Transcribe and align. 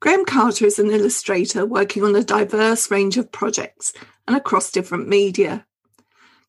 Graham 0.00 0.24
Carter 0.24 0.64
is 0.64 0.78
an 0.78 0.90
illustrator 0.90 1.66
working 1.66 2.02
on 2.02 2.16
a 2.16 2.24
diverse 2.24 2.90
range 2.90 3.18
of 3.18 3.30
projects 3.30 3.92
and 4.26 4.34
across 4.34 4.72
different 4.72 5.06
media. 5.06 5.66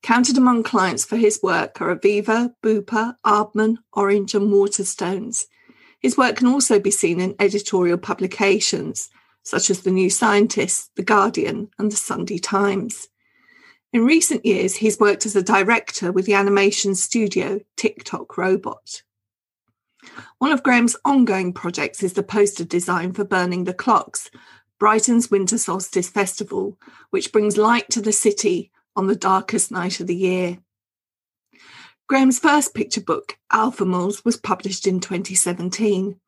Counted 0.01 0.37
among 0.37 0.63
clients 0.63 1.03
for 1.03 1.17
his 1.17 1.41
work 1.43 1.81
are 1.81 1.93
Aviva, 1.93 2.53
Bupa, 2.63 3.15
Aardman, 3.25 3.79
Orange, 3.91 4.33
and 4.35 4.53
Waterstones. 4.53 5.47
His 5.99 6.17
work 6.17 6.37
can 6.37 6.47
also 6.47 6.79
be 6.79 6.91
seen 6.91 7.19
in 7.19 7.35
editorial 7.39 7.97
publications 7.97 9.09
such 9.43 9.69
as 9.69 9.81
The 9.81 9.91
New 9.91 10.09
Scientist, 10.09 10.89
The 10.95 11.03
Guardian, 11.03 11.71
and 11.77 11.91
The 11.91 11.97
Sunday 11.97 12.37
Times. 12.37 13.09
In 13.91 14.05
recent 14.05 14.45
years, 14.45 14.75
he's 14.75 14.97
worked 14.97 15.25
as 15.25 15.35
a 15.35 15.43
director 15.43 16.13
with 16.13 16.25
the 16.25 16.35
animation 16.35 16.95
studio 16.95 17.59
TikTok 17.75 18.37
Robot. 18.37 19.01
One 20.39 20.51
of 20.51 20.63
Graham's 20.63 20.95
ongoing 21.05 21.53
projects 21.53 22.03
is 22.03 22.13
the 22.13 22.23
poster 22.23 22.63
design 22.63 23.13
for 23.13 23.23
Burning 23.23 23.65
the 23.65 23.73
Clocks, 23.73 24.31
Brighton's 24.79 25.29
Winter 25.29 25.57
Solstice 25.57 26.09
Festival, 26.09 26.77
which 27.11 27.31
brings 27.31 27.57
light 27.57 27.89
to 27.91 28.01
the 28.01 28.11
city 28.11 28.71
on 28.95 29.07
the 29.07 29.15
darkest 29.15 29.71
night 29.71 29.99
of 29.99 30.07
the 30.07 30.15
year. 30.15 30.57
Graham's 32.07 32.39
first 32.39 32.73
picture 32.73 33.01
book, 33.01 33.37
Alphamals, 33.53 34.25
was 34.25 34.35
published 34.35 34.87
in 34.87 34.99
2017. 34.99 36.19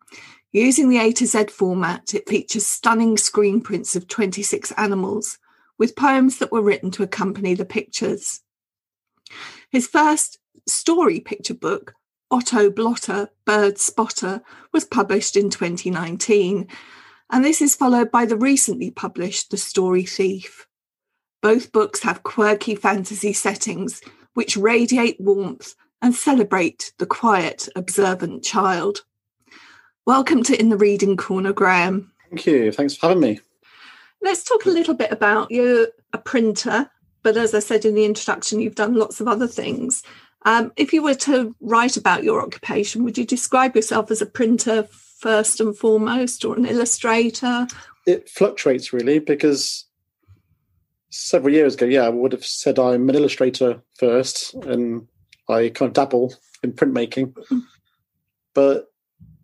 Using 0.52 0.90
the 0.90 1.00
A 1.00 1.12
to 1.14 1.26
Z 1.26 1.48
format, 1.48 2.14
it 2.14 2.30
features 2.30 2.66
stunning 2.66 3.17
screen 3.17 3.59
prints 3.59 3.95
of 3.95 4.08
26 4.08 4.72
animals, 4.73 5.40
with 5.80 5.95
poems 5.95 6.38
that 6.38 6.52
were 6.52 6.62
written 6.62 6.92
to 6.92 7.03
accompany 7.03 7.55
the 7.55 7.66
pictures. 7.66 8.42
His 9.72 9.88
first 9.88 10.38
story 10.67 11.20
picture 11.20 11.55
book, 11.55 11.95
Otto 12.34 12.72
Blotter, 12.72 13.30
Bird 13.46 13.78
Spotter, 13.78 14.42
was 14.72 14.86
published 14.86 15.38
in 15.38 15.52
2019, 15.52 16.68
and 17.30 17.46
this 17.46 17.62
is 17.62 17.76
followed 17.76 18.09
by 18.09 18.26
the 18.26 18.36
recently 18.36 18.90
published 18.90 19.52
The 19.52 19.58
Story 19.58 20.04
Thief. 20.04 20.66
Both 21.44 21.72
books 21.72 22.02
have 22.02 22.23
quirky 22.23 22.73
fantasy 22.73 23.34
settings 23.34 24.02
which 24.34 24.58
radiate 24.58 25.22
warmth 25.22 25.76
and 26.02 26.16
celebrate 26.16 26.92
the 26.98 27.06
quiet, 27.06 27.70
observant 27.76 28.44
child. 28.44 29.02
Welcome 30.08 30.42
to 30.45 30.59
In 30.59 30.70
the 30.70 30.78
Reading 30.78 31.16
Corner, 31.16 31.54
Graham. 31.54 32.14
Thank 32.31 32.48
you. 32.48 32.72
Thanks 32.72 32.95
for 32.95 33.09
having 33.09 33.22
me. 33.22 33.42
Let's 34.23 34.44
talk 34.44 34.66
a 34.66 34.72
little 34.72 34.95
bit 34.95 35.11
about 35.11 35.52
you're 35.52 35.89
a 36.14 36.17
printer, 36.17 36.89
but 37.22 37.38
as 37.38 37.54
I 37.54 37.59
said 37.59 37.86
in 37.86 37.94
the 37.94 38.06
introduction, 38.06 38.59
you've 38.59 38.73
done 38.73 38.95
lots 38.95 39.22
of 39.22 39.28
other 39.28 39.48
things. 39.48 40.02
Um, 40.45 40.72
if 40.75 40.94
you 40.94 41.02
were 41.02 41.16
to 41.16 41.55
write 41.61 41.97
about 41.97 42.23
your 42.23 42.41
occupation, 42.41 43.03
would 43.03 43.17
you 43.17 43.25
describe 43.25 43.75
yourself 43.75 44.11
as 44.11 44.22
a 44.22 44.25
printer 44.25 44.83
first 44.83 45.59
and 45.59 45.77
foremost 45.77 46.44
or 46.44 46.55
an 46.55 46.66
illustrator? 46.66 47.67
It 48.05 48.30
fluctuates 48.30 48.91
really 48.91 49.19
because 49.19 49.86
several 51.09 51.53
years 51.53 51.75
ago, 51.75 51.86
yeah, 51.86 52.03
I 52.03 52.09
would 52.09 52.33
have 52.33 52.45
said 52.45 52.77
I'm 52.80 53.08
an 53.09 53.16
illustrator 53.16 53.81
first 53.97 54.53
and 54.53 55.08
I 55.47 55.69
kind 55.69 55.89
of 55.89 55.94
dabble 55.94 56.33
in 56.64 56.73
printmaking. 56.73 57.33
Mm-hmm. 57.33 57.59
But 58.53 58.88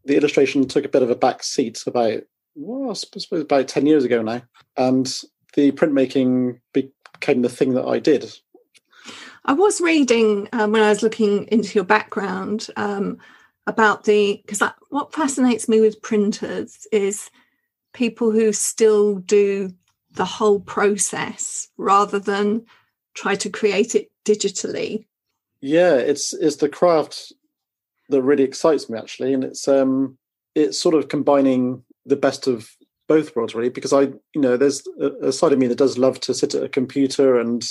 the 0.05 0.17
illustration 0.17 0.67
took 0.67 0.85
a 0.85 0.89
bit 0.89 1.03
of 1.03 1.09
a 1.09 1.15
back 1.15 1.43
seat 1.43 1.83
about, 1.87 2.23
well, 2.55 2.89
I 2.89 2.93
suppose 2.93 3.41
about 3.41 3.67
10 3.67 3.85
years 3.85 4.03
ago 4.03 4.21
now. 4.21 4.41
And 4.75 5.05
the 5.53 5.71
printmaking 5.71 6.59
became 6.73 7.41
the 7.41 7.49
thing 7.49 7.73
that 7.73 7.85
I 7.85 7.99
did. 7.99 8.33
I 9.45 9.53
was 9.53 9.81
reading 9.81 10.49
um, 10.53 10.71
when 10.71 10.81
I 10.81 10.89
was 10.89 11.03
looking 11.03 11.45
into 11.45 11.75
your 11.75 11.85
background 11.85 12.67
um, 12.75 13.17
about 13.67 14.03
the 14.03 14.41
because 14.45 14.61
what 14.89 15.13
fascinates 15.13 15.69
me 15.69 15.79
with 15.79 16.01
printers 16.01 16.87
is 16.91 17.29
people 17.93 18.31
who 18.31 18.51
still 18.53 19.15
do 19.15 19.71
the 20.11 20.25
whole 20.25 20.59
process 20.59 21.69
rather 21.77 22.19
than 22.19 22.65
try 23.13 23.35
to 23.35 23.49
create 23.49 23.95
it 23.95 24.11
digitally. 24.25 25.05
Yeah, 25.61 25.95
it's 25.95 26.33
it's 26.33 26.57
the 26.57 26.69
craft 26.69 27.33
that 28.09 28.21
really 28.21 28.43
excites 28.43 28.89
me 28.89 28.97
actually, 28.97 29.33
and 29.33 29.43
it's 29.43 29.67
um 29.67 30.17
it's 30.55 30.79
sort 30.79 30.95
of 30.95 31.09
combining 31.09 31.83
the 32.05 32.15
best 32.15 32.47
of 32.47 32.75
both 33.07 33.35
worlds 33.35 33.55
really 33.55 33.69
because 33.69 33.93
I 33.93 34.01
you 34.01 34.41
know 34.41 34.55
there's 34.55 34.87
a, 34.99 35.27
a 35.27 35.31
side 35.31 35.51
of 35.51 35.59
me 35.59 35.67
that 35.67 35.77
does 35.77 35.97
love 35.97 36.19
to 36.21 36.33
sit 36.33 36.53
at 36.53 36.63
a 36.63 36.69
computer 36.69 37.39
and 37.39 37.63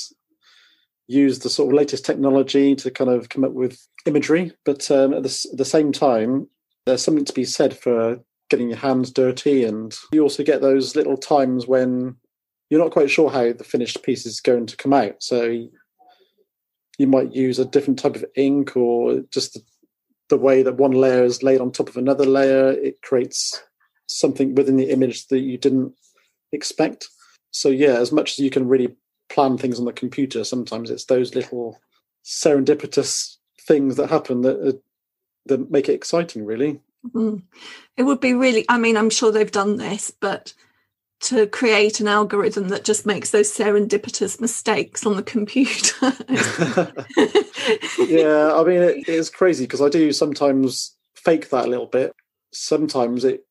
use 1.09 1.41
the 1.41 1.51
sort 1.51 1.73
of 1.73 1.77
latest 1.77 2.05
technology 2.05 2.77
to 2.77 2.91
kind 2.91 3.11
of 3.11 3.31
come 3.31 3.43
up 3.43 3.53
with 3.53 3.81
imagery, 4.07 4.53
but 4.65 4.89
um, 4.91 5.15
at, 5.15 5.23
the, 5.23 5.49
at 5.51 5.59
the 5.59 5.65
same 5.65 5.91
time, 5.91 6.47
there's 6.87 7.03
something 7.03 7.25
to 7.25 7.33
be 7.33 7.45
said 7.45 7.77
for 7.77 8.21
getting 8.51 8.69
your 8.69 8.79
hands 8.79 9.11
dirty, 9.11 9.65
and 9.65 9.97
you 10.13 10.23
also 10.23 10.45
get 10.45 10.61
those 10.61 10.95
little 10.95 11.17
times 11.17 11.67
when 11.67 12.15
you're 12.71 12.83
not 12.83 12.93
quite 12.93 13.11
sure 13.11 13.31
how 13.31 13.53
the 13.53 13.65
finished 13.65 14.03
piece 14.03 14.27
is 14.27 14.41
going 14.41 14.67
to 14.67 14.77
come 14.77 14.93
out. 14.93 15.23
So 15.23 15.67
you 16.99 17.07
might 17.07 17.35
use 17.35 17.59
a 17.59 17.65
different 17.65 17.99
type 17.99 18.15
of 18.15 18.25
ink, 18.37 18.77
or 18.77 19.23
just 19.33 19.55
the, 19.55 19.63
the 20.29 20.37
way 20.37 20.63
that 20.63 20.77
one 20.77 20.93
layer 20.93 21.25
is 21.25 21.43
laid 21.43 21.61
on 21.61 21.73
top 21.73 21.89
of 21.89 21.97
another 21.97 22.27
layer. 22.27 22.71
It 22.71 23.01
creates 23.03 23.63
something 24.09 24.55
within 24.55 24.77
the 24.77 24.91
image 24.91 25.27
that 25.29 25.41
you 25.41 25.57
didn't 25.57 25.95
expect. 26.53 27.09
So 27.51 27.71
yeah, 27.71 27.97
as 27.99 28.13
much 28.13 28.33
as 28.33 28.39
you 28.41 28.51
can 28.51 28.69
really 28.69 28.97
plan 29.28 29.59
things 29.59 29.78
on 29.78 29.84
the 29.84 29.93
computer. 29.93 30.44
Sometimes 30.44 30.91
it's 30.91 31.05
those 31.05 31.34
little 31.34 31.81
serendipitous 32.25 33.37
things 33.61 33.97
that 33.97 34.11
happen 34.11 34.43
that 34.43 34.61
uh, 34.61 34.72
that 35.47 35.71
make 35.71 35.89
it 35.89 35.94
exciting. 35.94 36.44
Really, 36.44 36.81
mm. 37.15 37.43
it 37.97 38.03
would 38.03 38.21
be 38.21 38.34
really. 38.34 38.65
I 38.69 38.78
mean, 38.78 38.97
I'm 38.97 39.11
sure 39.11 39.33
they've 39.33 39.50
done 39.50 39.77
this, 39.77 40.11
but 40.11 40.55
to 41.21 41.47
create 41.49 42.00
an 42.00 42.09
algorithm 42.09 42.69
that 42.69 42.84
just 42.84 43.05
makes 43.05 43.31
those 43.31 43.53
serendipitous 43.53 44.41
mistakes 44.41 45.05
on 45.05 45.17
the 45.17 45.22
computer. 45.22 45.97
yeah, 48.06 48.53
I 48.55 48.62
mean, 48.65 48.83
it, 48.83 49.09
it's 49.09 49.31
crazy 49.31 49.65
because 49.65 49.83
I 49.83 49.88
do 49.88 50.12
sometimes 50.12 50.97
fake 51.17 51.50
that 51.50 51.67
a 51.67 51.69
little 51.69 51.87
bit. 51.87 52.15
Sometimes 52.53 53.25
it 53.25 53.44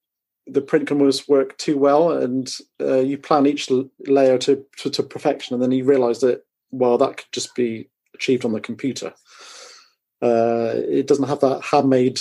the 0.50 0.62
print 0.62 0.88
can 0.88 1.00
almost 1.00 1.30
work 1.30 1.58
too 1.58 1.78
well, 1.78 2.12
and 2.12 2.50
uh, 2.82 3.00
you 3.00 3.18
plan 3.18 3.46
each 3.46 3.70
layer 4.08 4.38
to, 4.40 4.66
to, 4.78 4.90
to 4.90 5.04
perfection, 5.04 5.54
and 5.54 5.64
then 5.64 5.72
you 5.72 5.84
realise 5.84 6.20
that 6.20 6.44
well, 6.72 6.98
that 6.98 7.18
could 7.18 7.32
just 7.32 7.56
be 7.56 7.90
achieved 8.14 8.46
on 8.46 8.52
the 8.52 8.60
computer. 8.60 9.14
Uh, 10.22 10.74
it 10.76 11.08
doesn't 11.08 11.28
have 11.28 11.40
that 11.42 11.62
handmade 11.64 12.20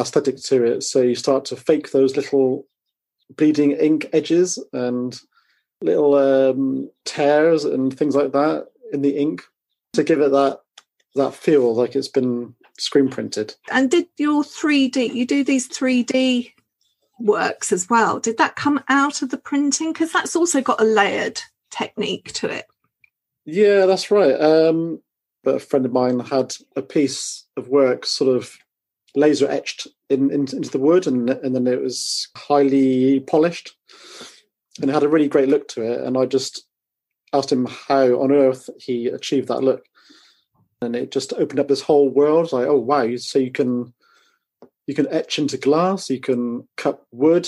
aesthetic 0.00 0.36
to 0.36 0.64
it, 0.64 0.82
so 0.82 1.00
you 1.00 1.14
start 1.14 1.44
to 1.46 1.56
fake 1.56 1.92
those 1.92 2.16
little 2.16 2.66
bleeding 3.36 3.72
ink 3.72 4.08
edges 4.12 4.62
and 4.72 5.20
little 5.80 6.14
um, 6.14 6.90
tears 7.04 7.64
and 7.64 7.96
things 7.96 8.16
like 8.16 8.32
that 8.32 8.66
in 8.92 9.02
the 9.02 9.16
ink 9.16 9.42
to 9.92 10.02
give 10.02 10.20
it 10.20 10.32
that 10.32 10.60
that 11.14 11.34
feel 11.34 11.74
like 11.74 11.96
it's 11.96 12.08
been 12.08 12.54
screen 12.78 13.08
printed. 13.08 13.54
And 13.70 13.90
did 13.90 14.06
your 14.18 14.42
3D, 14.42 15.14
you 15.14 15.26
do 15.26 15.42
these 15.42 15.68
3D 15.68 16.52
works 17.18 17.72
as 17.72 17.88
well. 17.88 18.20
Did 18.20 18.38
that 18.38 18.56
come 18.56 18.82
out 18.88 19.22
of 19.22 19.30
the 19.30 19.38
printing? 19.38 19.92
Because 19.92 20.12
that's 20.12 20.36
also 20.36 20.60
got 20.60 20.80
a 20.80 20.84
layered 20.84 21.40
technique 21.70 22.32
to 22.34 22.48
it. 22.48 22.66
Yeah, 23.44 23.86
that's 23.86 24.10
right. 24.10 24.38
Um, 24.38 25.00
but 25.42 25.56
a 25.56 25.60
friend 25.60 25.86
of 25.86 25.92
mine 25.92 26.20
had 26.20 26.54
a 26.76 26.82
piece 26.82 27.46
of 27.56 27.68
work 27.68 28.04
sort 28.04 28.36
of 28.36 28.56
laser 29.14 29.50
etched 29.50 29.88
in, 30.10 30.30
in, 30.30 30.42
into 30.54 30.70
the 30.70 30.78
wood, 30.78 31.06
and 31.06 31.30
and 31.30 31.54
then 31.54 31.66
it 31.66 31.80
was 31.80 32.28
highly 32.36 33.20
polished, 33.20 33.74
and 34.80 34.90
it 34.90 34.92
had 34.92 35.02
a 35.02 35.08
really 35.08 35.28
great 35.28 35.48
look 35.48 35.68
to 35.68 35.82
it. 35.82 36.00
And 36.00 36.16
I 36.16 36.26
just 36.26 36.66
asked 37.32 37.50
him 37.50 37.66
how 37.66 38.20
on 38.20 38.32
earth 38.32 38.68
he 38.78 39.06
achieved 39.06 39.48
that 39.48 39.62
look, 39.62 39.84
and 40.82 40.94
it 40.94 41.10
just 41.10 41.32
opened 41.32 41.60
up 41.60 41.68
this 41.68 41.82
whole 41.82 42.08
world. 42.08 42.52
Like, 42.52 42.66
oh 42.66 42.78
wow! 42.78 43.16
So 43.16 43.38
you 43.38 43.50
can 43.50 43.94
you 44.88 44.94
can 44.94 45.06
etch 45.12 45.38
into 45.38 45.58
glass, 45.58 46.08
you 46.08 46.18
can 46.18 46.66
cut 46.78 47.04
wood, 47.12 47.46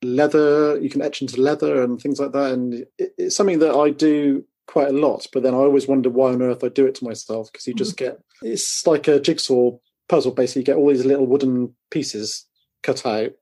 leather, 0.00 0.80
you 0.80 0.88
can 0.88 1.02
etch 1.02 1.20
into 1.20 1.40
leather 1.40 1.82
and 1.82 2.00
things 2.00 2.20
like 2.20 2.30
that. 2.32 2.52
And 2.52 2.86
it, 2.98 3.14
it's 3.18 3.34
something 3.34 3.58
that 3.58 3.74
I 3.74 3.90
do 3.90 4.44
quite 4.68 4.88
a 4.88 4.92
lot, 4.92 5.26
but 5.32 5.42
then 5.42 5.54
I 5.54 5.58
always 5.58 5.88
wonder 5.88 6.08
why 6.08 6.32
on 6.32 6.40
earth 6.40 6.62
I 6.62 6.68
do 6.68 6.86
it 6.86 6.94
to 6.96 7.04
myself 7.04 7.50
because 7.50 7.66
you 7.66 7.74
just 7.74 7.96
mm-hmm. 7.96 8.12
get 8.12 8.20
it's 8.42 8.86
like 8.86 9.08
a 9.08 9.18
jigsaw 9.18 9.72
puzzle 10.08 10.30
basically. 10.30 10.60
You 10.60 10.66
get 10.66 10.76
all 10.76 10.88
these 10.88 11.04
little 11.04 11.26
wooden 11.26 11.74
pieces 11.90 12.46
cut 12.84 13.04
out, 13.04 13.32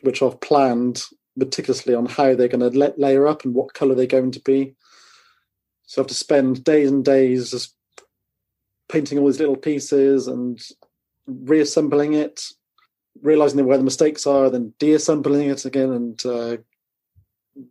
which 0.00 0.22
I've 0.22 0.40
planned 0.40 1.02
meticulously 1.36 1.94
on 1.94 2.06
how 2.06 2.34
they're 2.34 2.48
going 2.48 2.72
to 2.72 2.94
layer 2.96 3.28
up 3.28 3.44
and 3.44 3.52
what 3.52 3.74
color 3.74 3.94
they're 3.94 4.06
going 4.06 4.32
to 4.32 4.40
be. 4.40 4.74
So 5.84 6.00
I 6.00 6.02
have 6.02 6.08
to 6.08 6.14
spend 6.14 6.64
days 6.64 6.90
and 6.90 7.04
days 7.04 7.50
just 7.50 7.76
painting 8.88 9.18
all 9.18 9.26
these 9.26 9.38
little 9.38 9.56
pieces 9.56 10.28
and 10.28 10.58
reassembling 11.26 12.14
it 12.14 12.42
realizing 13.22 13.64
where 13.66 13.78
the 13.78 13.84
mistakes 13.84 14.26
are, 14.26 14.50
then 14.50 14.74
deassembling 14.78 15.48
it 15.50 15.64
again 15.64 15.90
and 15.92 16.26
uh, 16.26 16.56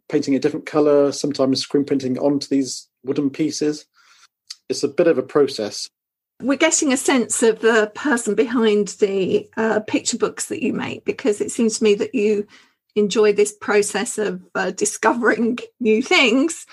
painting 0.08 0.36
a 0.36 0.40
different 0.40 0.66
color, 0.66 1.12
sometimes 1.12 1.62
screen 1.62 1.86
printing 1.86 2.18
onto 2.18 2.48
these 2.48 2.88
wooden 3.04 3.30
pieces. 3.30 3.86
It's 4.68 4.84
a 4.84 4.88
bit 4.88 5.08
of 5.08 5.18
a 5.18 5.24
process. 5.24 5.90
We're 6.42 6.58
getting 6.58 6.94
a 6.94 6.98
sense 6.98 7.44
of 7.44 7.60
the 7.60 7.92
person 7.96 8.36
behind 8.36 8.90
the 9.00 9.50
uh, 9.58 9.82
picture 9.82 10.18
books 10.18 10.46
that 10.48 10.64
you 10.64 10.74
make 10.74 11.04
because 11.04 11.42
it 11.42 11.52
seems 11.52 11.78
to 11.78 11.84
me 11.84 11.96
that 11.96 12.16
you 12.16 12.48
enjoy 12.96 13.34
this 13.34 13.52
process 13.52 14.18
of 14.18 14.42
uh, 14.56 14.72
discovering 14.72 15.60
new 15.80 16.02
things. 16.02 16.66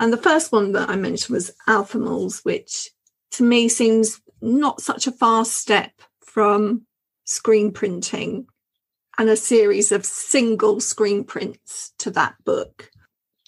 And 0.00 0.12
the 0.12 0.18
first 0.18 0.52
one 0.52 0.72
that 0.72 0.88
I 0.88 0.96
mentioned 0.96 1.34
was 1.34 1.52
Alphamals, 1.68 2.44
which 2.44 2.90
to 3.32 3.42
me 3.42 3.68
seems 3.68 4.20
not 4.40 4.80
such 4.80 5.06
a 5.06 5.12
fast 5.12 5.52
step 5.52 5.92
from 6.20 6.86
screen 7.24 7.72
printing 7.72 8.46
and 9.18 9.28
a 9.28 9.36
series 9.36 9.92
of 9.92 10.04
single 10.04 10.80
screen 10.80 11.24
prints 11.24 11.92
to 11.98 12.10
that 12.10 12.34
book. 12.44 12.90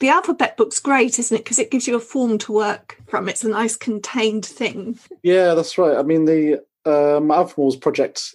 The 0.01 0.09
alphabet 0.09 0.57
book's 0.57 0.79
great, 0.79 1.19
isn't 1.19 1.37
it? 1.37 1.45
Because 1.45 1.59
it 1.59 1.71
gives 1.71 1.89
you 1.89 1.97
a 1.97 2.01
form 2.01 2.39
to 2.39 2.53
work 2.53 2.99
from. 3.09 3.29
It's 3.29 3.45
a 3.45 3.49
nice 3.49 3.77
contained 3.77 4.45
thing. 4.45 4.99
Yeah, 5.23 5.55
that's 5.55 5.79
right. 5.79 5.97
I 5.97 6.03
mean, 6.03 6.27
the 6.27 6.57
um, 6.85 7.29
Alphamals 7.29 7.81
project 7.81 8.35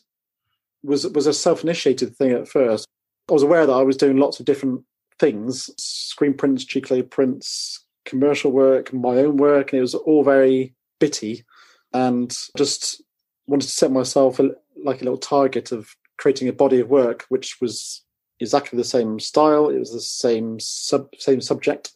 was 0.84 1.08
was 1.08 1.28
a 1.28 1.34
self 1.34 1.64
initiated 1.64 2.16
thing 2.16 2.32
at 2.32 2.48
first. 2.48 2.88
I 3.30 3.34
was 3.34 3.44
aware 3.44 3.66
that 3.66 3.74
I 3.74 3.84
was 3.84 3.98
doing 3.98 4.18
lots 4.18 4.40
of 4.40 4.48
different 4.48 4.84
things: 5.20 5.70
screen 5.78 6.34
prints, 6.34 6.66
Giclée 6.66 7.08
prints, 7.08 7.86
commercial 8.06 8.52
work, 8.52 8.92
my 8.92 9.18
own 9.18 9.38
work, 9.38 9.72
and 9.72 9.78
it 9.78 9.82
was 9.82 9.96
all 9.96 10.24
very 10.24 10.74
bitty. 11.00 11.46
And 11.94 12.36
just 12.58 13.04
wanted 13.48 13.66
to 13.66 13.72
set 13.72 13.92
myself 13.92 14.40
a, 14.40 14.52
like 14.84 15.02
a 15.02 15.04
little 15.04 15.18
target 15.18 15.72
of 15.72 15.96
creating 16.18 16.48
a 16.48 16.54
body 16.54 16.80
of 16.80 16.90
work 16.90 17.26
which 17.30 17.58
was 17.62 18.04
exactly 18.42 18.78
the 18.78 18.84
same 18.84 19.20
style. 19.20 19.70
It 19.70 19.80
was 19.80 19.94
the 19.94 20.02
same 20.02 20.60
sub 20.60 21.08
same 21.18 21.42
subject. 21.42 21.92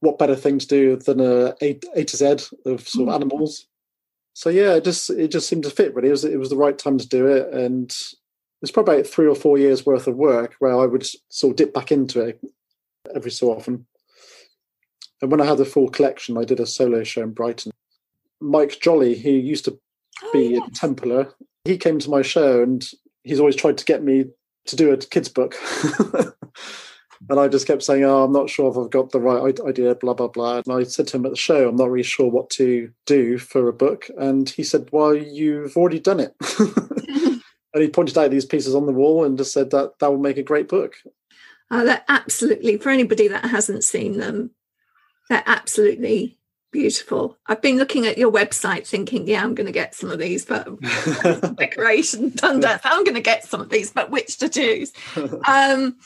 What 0.00 0.18
better 0.18 0.36
thing 0.36 0.58
to 0.58 0.66
do 0.66 0.96
than 0.96 1.20
a 1.20 1.54
A, 1.62 1.78
a 1.94 2.04
to 2.04 2.16
Z 2.16 2.26
of 2.66 2.86
sort 2.88 3.08
of 3.08 3.12
mm. 3.12 3.14
animals? 3.14 3.66
So 4.34 4.50
yeah, 4.50 4.74
it 4.74 4.84
just 4.84 5.10
it 5.10 5.28
just 5.28 5.48
seemed 5.48 5.64
to 5.64 5.70
fit 5.70 5.94
really. 5.94 6.08
It 6.08 6.12
was 6.12 6.24
it 6.24 6.38
was 6.38 6.50
the 6.50 6.56
right 6.56 6.78
time 6.78 6.98
to 6.98 7.08
do 7.08 7.26
it, 7.26 7.52
and 7.52 7.94
it's 8.60 8.70
probably 8.70 8.94
about 8.94 9.06
three 9.06 9.26
or 9.26 9.34
four 9.34 9.58
years 9.58 9.84
worth 9.84 10.06
of 10.06 10.16
work 10.16 10.54
where 10.58 10.78
I 10.78 10.86
would 10.86 11.06
sort 11.28 11.52
of 11.52 11.56
dip 11.56 11.74
back 11.74 11.90
into 11.90 12.20
it 12.20 12.40
every 13.14 13.30
so 13.30 13.50
often. 13.50 13.86
And 15.20 15.30
when 15.30 15.40
I 15.40 15.46
had 15.46 15.58
the 15.58 15.64
full 15.64 15.88
collection, 15.88 16.36
I 16.36 16.44
did 16.44 16.60
a 16.60 16.66
solo 16.66 17.04
show 17.04 17.22
in 17.22 17.30
Brighton. 17.30 17.72
Mike 18.40 18.80
Jolley, 18.80 19.16
who 19.16 19.30
used 19.30 19.64
to 19.66 19.78
oh, 20.24 20.30
be 20.32 20.48
yes. 20.48 20.62
in 20.64 20.70
Templar, 20.72 21.32
he 21.64 21.78
came 21.78 21.98
to 21.98 22.10
my 22.10 22.22
show 22.22 22.62
and 22.62 22.84
he's 23.22 23.40
always 23.40 23.56
tried 23.56 23.78
to 23.78 23.84
get 23.84 24.02
me 24.02 24.26
to 24.66 24.76
do 24.76 24.92
a 24.92 24.96
kids 24.96 25.28
book. 25.28 25.54
and 27.30 27.38
I 27.38 27.48
just 27.48 27.66
kept 27.66 27.82
saying, 27.82 28.04
"Oh, 28.04 28.24
I'm 28.24 28.32
not 28.32 28.50
sure 28.50 28.70
if 28.70 28.76
I've 28.76 28.90
got 28.90 29.10
the 29.10 29.20
right 29.20 29.58
idea." 29.60 29.94
Blah 29.94 30.14
blah 30.14 30.28
blah. 30.28 30.62
And 30.64 30.74
I 30.74 30.82
said 30.84 31.06
to 31.08 31.16
him 31.16 31.26
at 31.26 31.32
the 31.32 31.36
show, 31.36 31.68
"I'm 31.68 31.76
not 31.76 31.90
really 31.90 32.02
sure 32.02 32.30
what 32.30 32.50
to 32.50 32.90
do 33.06 33.38
for 33.38 33.68
a 33.68 33.72
book." 33.72 34.08
And 34.18 34.48
he 34.48 34.62
said, 34.62 34.88
"Well, 34.92 35.14
you've 35.14 35.76
already 35.76 36.00
done 36.00 36.20
it." 36.20 36.34
and 37.74 37.82
he 37.82 37.88
pointed 37.88 38.18
out 38.18 38.30
these 38.30 38.44
pieces 38.44 38.74
on 38.74 38.86
the 38.86 38.92
wall 38.92 39.24
and 39.24 39.38
just 39.38 39.52
said 39.52 39.70
that 39.70 39.98
that 40.00 40.10
will 40.10 40.18
make 40.18 40.38
a 40.38 40.42
great 40.42 40.68
book. 40.68 40.94
Uh, 41.70 41.84
that 41.84 42.04
absolutely 42.08 42.76
for 42.76 42.90
anybody 42.90 43.28
that 43.28 43.46
hasn't 43.46 43.84
seen 43.84 44.18
them, 44.18 44.50
they're 45.28 45.42
absolutely 45.46 46.38
Beautiful. 46.72 47.36
I've 47.46 47.60
been 47.60 47.76
looking 47.76 48.06
at 48.06 48.16
your 48.16 48.32
website 48.32 48.86
thinking, 48.86 49.28
yeah, 49.28 49.44
I'm 49.44 49.54
going 49.54 49.66
to 49.66 49.72
get 49.72 49.94
some 49.94 50.10
of 50.10 50.18
these, 50.18 50.46
but 50.46 50.66
decoration 51.56 52.30
done 52.30 52.60
death. 52.60 52.80
I'm 52.84 53.04
going 53.04 53.14
to 53.14 53.20
get 53.20 53.44
some 53.44 53.60
of 53.60 53.68
these, 53.68 53.90
but 53.90 54.10
which 54.10 54.38
to 54.38 54.48
choose? 54.48 54.90
Um, 55.46 55.98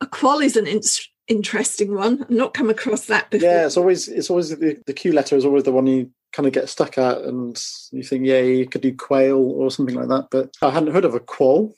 a 0.00 0.06
quoll 0.06 0.40
is 0.40 0.56
an 0.56 0.66
in- 0.66 0.80
interesting 1.28 1.94
one. 1.94 2.22
I've 2.22 2.30
not 2.30 2.52
come 2.52 2.68
across 2.68 3.06
that 3.06 3.30
before. 3.30 3.48
Yeah, 3.48 3.66
it's 3.66 3.76
always 3.76 4.08
it's 4.08 4.28
always 4.28 4.50
the, 4.50 4.82
the 4.86 4.92
Q 4.92 5.12
letter 5.12 5.36
is 5.36 5.44
always 5.44 5.62
the 5.62 5.72
one 5.72 5.86
you 5.86 6.10
kind 6.32 6.48
of 6.48 6.52
get 6.52 6.68
stuck 6.68 6.98
at, 6.98 7.18
and 7.18 7.62
you 7.92 8.02
think, 8.02 8.26
yeah, 8.26 8.40
you 8.40 8.66
could 8.66 8.80
do 8.80 8.94
quail 8.94 9.38
or 9.38 9.70
something 9.70 9.94
like 9.94 10.08
that. 10.08 10.28
But 10.32 10.50
I 10.62 10.70
hadn't 10.70 10.92
heard 10.92 11.04
of 11.04 11.14
a 11.14 11.20
quoll. 11.20 11.76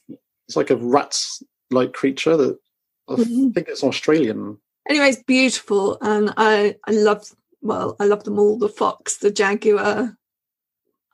It's 0.49 0.57
like 0.57 0.71
a 0.71 0.77
rat-like 0.77 1.93
creature 1.93 2.37
that 2.39 2.59
I 3.07 3.15
mm-hmm. 3.15 3.51
think 3.51 3.69
it's 3.69 3.85
Australian. 3.85 4.59
Anyway, 4.89 5.11
it's 5.11 5.23
beautiful, 5.23 5.99
and 6.01 6.33
I 6.39 6.77
I 6.87 6.93
love 6.93 7.31
well, 7.63 7.97
I 8.01 8.05
love 8.05 8.25
them 8.25 8.39
all 8.39 8.59
the 8.59 8.69
fox, 8.69 9.19
the 9.19 9.31
jaguar. 9.31 10.17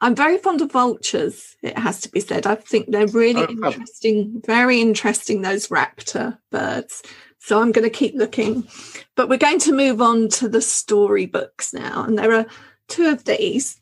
I'm 0.01 0.15
very 0.15 0.37
fond 0.37 0.61
of 0.61 0.73
vultures, 0.73 1.57
it 1.63 1.79
has 1.79 2.01
to 2.03 2.11
be 2.11 2.21
said. 2.21 2.47
I 2.47 2.57
think 2.57 2.91
they're 2.91 3.07
really 3.07 3.47
oh, 3.49 3.51
interesting, 3.51 4.43
very 4.45 4.81
interesting, 4.81 5.41
those 5.41 5.69
raptor 5.69 6.39
birds. 6.51 7.03
So 7.39 7.61
I'm 7.61 7.73
going 7.73 7.85
to 7.85 7.91
keep 7.91 8.15
looking. 8.15 8.69
But 9.15 9.29
we're 9.29 9.39
going 9.39 9.61
to 9.61 9.73
move 9.73 10.03
on 10.03 10.29
to 10.31 10.49
the 10.49 10.61
storybooks 10.61 11.73
now. 11.73 12.05
And 12.05 12.19
there 12.19 12.33
are 12.33 12.47
two 12.89 13.07
of 13.07 13.25
these. 13.25 13.79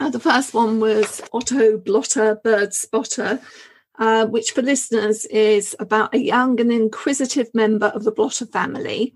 Uh, 0.00 0.10
the 0.10 0.20
first 0.20 0.54
one 0.54 0.80
was 0.80 1.20
Otto 1.32 1.78
Blotter, 1.78 2.40
Bird 2.42 2.72
Spotter, 2.74 3.40
uh, 3.98 4.26
which 4.26 4.52
for 4.52 4.62
listeners 4.62 5.26
is 5.26 5.76
about 5.78 6.14
a 6.14 6.18
young 6.18 6.60
and 6.60 6.72
inquisitive 6.72 7.54
member 7.54 7.86
of 7.86 8.04
the 8.04 8.12
Blotter 8.12 8.46
family 8.46 9.14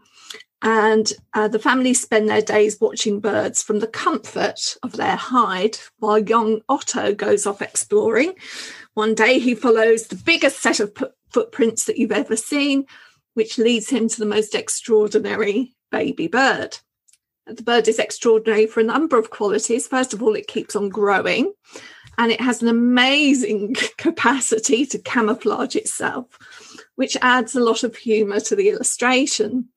and 0.65 1.13
uh, 1.35 1.47
the 1.47 1.59
family 1.59 1.93
spend 1.93 2.27
their 2.27 2.41
days 2.41 2.81
watching 2.81 3.21
birds 3.21 3.63
from 3.63 3.81
the 3.81 3.87
comfort 3.87 4.79
of 4.83 4.93
their 4.93 5.15
hide 5.15 5.77
while 5.99 6.19
young 6.19 6.63
Otto 6.71 7.15
goes 7.15 7.47
off 7.47 7.61
exploring. 7.61 8.33
One 8.95 9.15
day 9.15 9.39
he 9.39 9.55
follows 9.55 10.07
the 10.07 10.17
biggest 10.17 10.61
set 10.61 10.81
of 10.81 10.95
p- 10.95 11.05
footprints 11.31 11.85
that 11.85 11.99
you've 11.99 12.13
ever 12.13 12.35
seen, 12.35 12.87
which 13.35 13.59
leads 13.59 13.91
him 13.91 14.09
to 14.09 14.19
the 14.19 14.25
most 14.25 14.55
extraordinary 14.55 15.75
baby 15.93 16.29
bird. 16.29 16.79
The 17.47 17.63
bird 17.63 17.87
is 17.87 17.99
extraordinary 17.99 18.67
for 18.67 18.81
a 18.81 18.85
number 18.85 19.19
of 19.19 19.29
qualities. 19.29 19.87
First 19.87 20.15
of 20.15 20.23
all, 20.23 20.35
it 20.35 20.47
keeps 20.47 20.75
on 20.75 20.89
growing 20.89 21.53
and 22.17 22.33
it 22.33 22.41
has 22.41 22.63
an 22.63 22.69
amazing 22.69 23.77
capacity 23.99 24.87
to 24.87 24.99
camouflage 24.99 25.77
itself, 25.77 26.39
which 26.95 27.19
adds 27.21 27.55
a 27.55 27.63
lot 27.63 27.85
of 27.85 27.97
humour 27.97 28.41
to 28.41 28.57
the 28.57 28.71
illustration. 28.71 29.69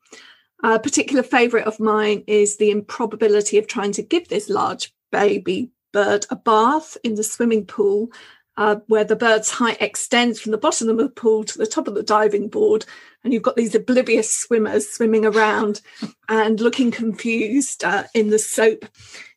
A 0.70 0.78
particular 0.80 1.24
favourite 1.24 1.66
of 1.66 1.80
mine 1.80 2.26
is 2.28 2.58
the 2.58 2.72
improbability 2.72 3.58
of 3.58 3.68
trying 3.68 3.94
to 3.94 4.02
give 4.02 4.28
this 4.28 4.50
large 4.50 4.94
baby 5.14 5.72
bird 5.94 6.26
a 6.30 6.36
bath 6.36 6.98
in 7.06 7.16
the 7.16 7.24
swimming 7.24 7.66
pool, 7.66 8.12
uh, 8.58 8.76
where 8.88 9.06
the 9.06 9.16
bird's 9.16 9.50
height 9.50 9.78
extends 9.80 10.42
from 10.42 10.52
the 10.52 10.58
bottom 10.58 10.90
of 10.90 10.98
the 10.98 11.08
pool 11.08 11.46
to 11.46 11.58
the 11.58 11.66
top 11.66 11.88
of 11.88 11.96
the 11.96 12.04
diving 12.04 12.50
board. 12.50 12.86
And 13.24 13.32
you've 13.32 13.44
got 13.44 13.56
these 13.56 13.76
oblivious 13.76 14.30
swimmers 14.30 14.90
swimming 14.90 15.26
around 15.26 15.80
and 16.28 16.60
looking 16.60 16.92
confused 16.92 17.86
uh, 17.86 18.04
in 18.14 18.30
the 18.30 18.38
soap. 18.38 18.88